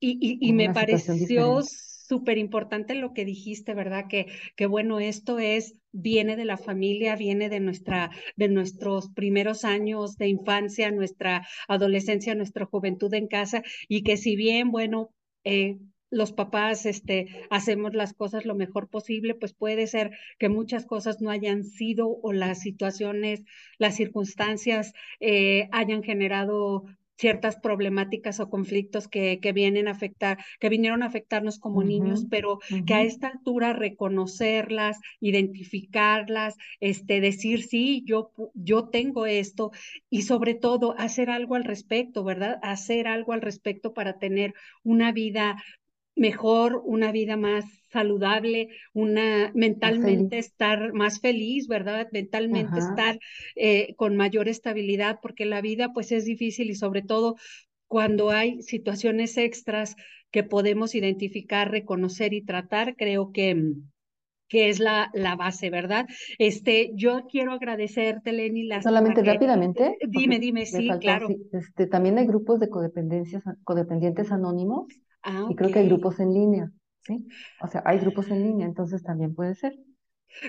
[0.00, 4.06] Y, y, me pareció súper importante lo que dijiste, ¿verdad?
[4.08, 9.64] Que, que bueno, esto es, viene de la familia, viene de nuestra, de nuestros primeros
[9.64, 15.10] años de infancia, nuestra adolescencia, nuestra juventud en casa, y que si bien, bueno,
[15.44, 15.78] eh,
[16.12, 21.22] los papás este, hacemos las cosas lo mejor posible, pues puede ser que muchas cosas
[21.22, 23.44] no hayan sido o las situaciones,
[23.78, 26.84] las circunstancias eh, hayan generado
[27.16, 32.26] ciertas problemáticas o conflictos que, que, vienen a afectar, que vinieron a afectarnos como niños,
[32.28, 39.70] pero que a esta altura reconocerlas, identificarlas, este, decir, sí, yo, yo tengo esto
[40.10, 42.58] y sobre todo hacer algo al respecto, ¿verdad?
[42.62, 45.62] Hacer algo al respecto para tener una vida
[46.14, 52.08] mejor, una vida más saludable, una mentalmente estar más feliz, ¿verdad?
[52.12, 53.18] Mentalmente estar
[53.56, 57.36] eh, con mayor estabilidad, porque la vida pues es difícil y sobre todo
[57.86, 59.96] cuando hay situaciones extras
[60.30, 63.74] que podemos identificar, reconocer y tratar, creo que
[64.48, 66.06] que es la, la base, ¿verdad?
[66.38, 68.68] Este, yo quiero agradecerte, Lenny.
[68.82, 69.96] Solamente rápidamente.
[70.06, 71.28] Dime, dime, sí, claro.
[71.52, 74.88] Este, también hay grupos de codependencias, codependientes anónimos
[75.24, 76.70] Ah, y creo que hay grupos en línea,
[77.02, 77.26] ¿sí?
[77.62, 79.74] O sea, hay grupos en línea, entonces también puede ser.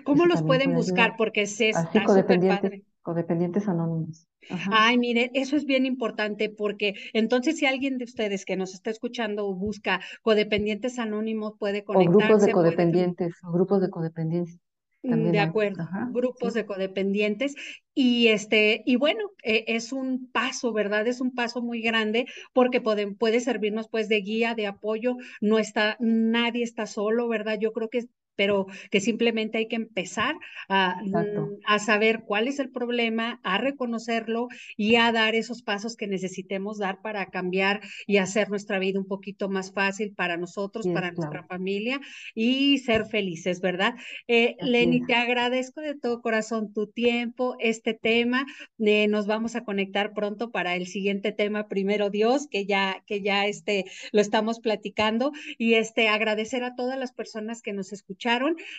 [0.06, 1.16] ¿Cómo los pueden buscar?
[1.18, 4.28] Porque se está codependientes, codependientes anónimos.
[4.72, 8.90] Ay, miren, eso es bien importante porque entonces si alguien de ustedes que nos está
[8.92, 12.10] escuchando busca codependientes anónimos puede conectarse.
[12.10, 14.60] O grupos de codependientes, o grupos de codependencia.
[15.04, 17.56] De acuerdo, grupos de codependientes
[17.93, 22.80] y este y bueno eh, es un paso, verdad, es un paso muy grande porque
[22.80, 25.18] puede, puede servirnos pues de guía, de apoyo.
[25.41, 27.58] No está nadie está solo, verdad.
[27.60, 28.06] Yo creo que
[28.36, 30.36] pero que simplemente hay que empezar
[30.70, 35.96] a, mm, a, saber cuál es el problema, a reconocerlo y a dar esos pasos
[35.96, 40.88] que necesitemos dar para cambiar y hacer nuestra vida un poquito más fácil para nosotros,
[40.88, 42.00] para nuestra familia
[42.34, 43.96] y ser felices, ¿verdad?
[44.28, 48.46] Eh, Lenny, te agradezco de todo corazón tu tiempo, este tema.
[48.80, 53.22] Eh, nos vamos a conectar pronto para el siguiente tema, primero Dios, que ya, que
[53.22, 58.23] ya este, lo estamos platicando y este, agradecer a todas las personas que nos escuchan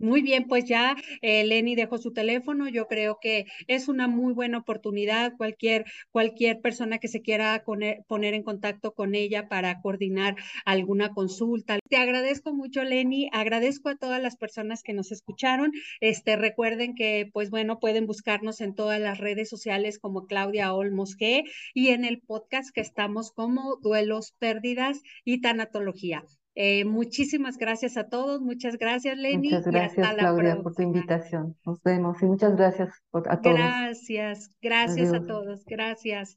[0.00, 2.68] Muy bien, pues ya eh, Lenny dejó su teléfono.
[2.68, 5.32] Yo creo que es una muy buena oportunidad.
[5.36, 11.78] Cualquier, cualquier persona que se quiera poner en contacto con ella para coordinar alguna consulta.
[11.88, 13.28] Te agradezco mucho, Lenny.
[13.32, 15.72] Agradezco a todas las personas que nos escucharon.
[16.00, 21.16] Este, recuerden que, pues bueno, pueden buscarnos en todas las redes sociales como Claudia Olmos
[21.16, 21.42] G
[21.74, 26.22] y en el podcast que estamos como Duelos, Pérdidas y Tanatología.
[26.60, 29.50] Eh, muchísimas gracias a todos, muchas gracias Lenny.
[29.50, 31.56] Muchas gracias Claudia por tu invitación.
[31.64, 33.56] Nos vemos y muchas gracias a todos.
[33.56, 36.36] Gracias, gracias a todos, gracias.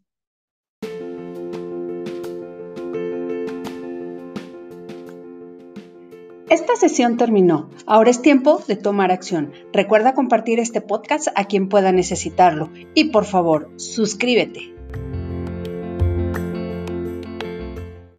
[6.51, 7.71] Esta sesión terminó.
[7.87, 9.51] Ahora es tiempo de tomar acción.
[9.73, 12.69] Recuerda compartir este podcast a quien pueda necesitarlo.
[12.93, 14.80] Y por favor, suscríbete.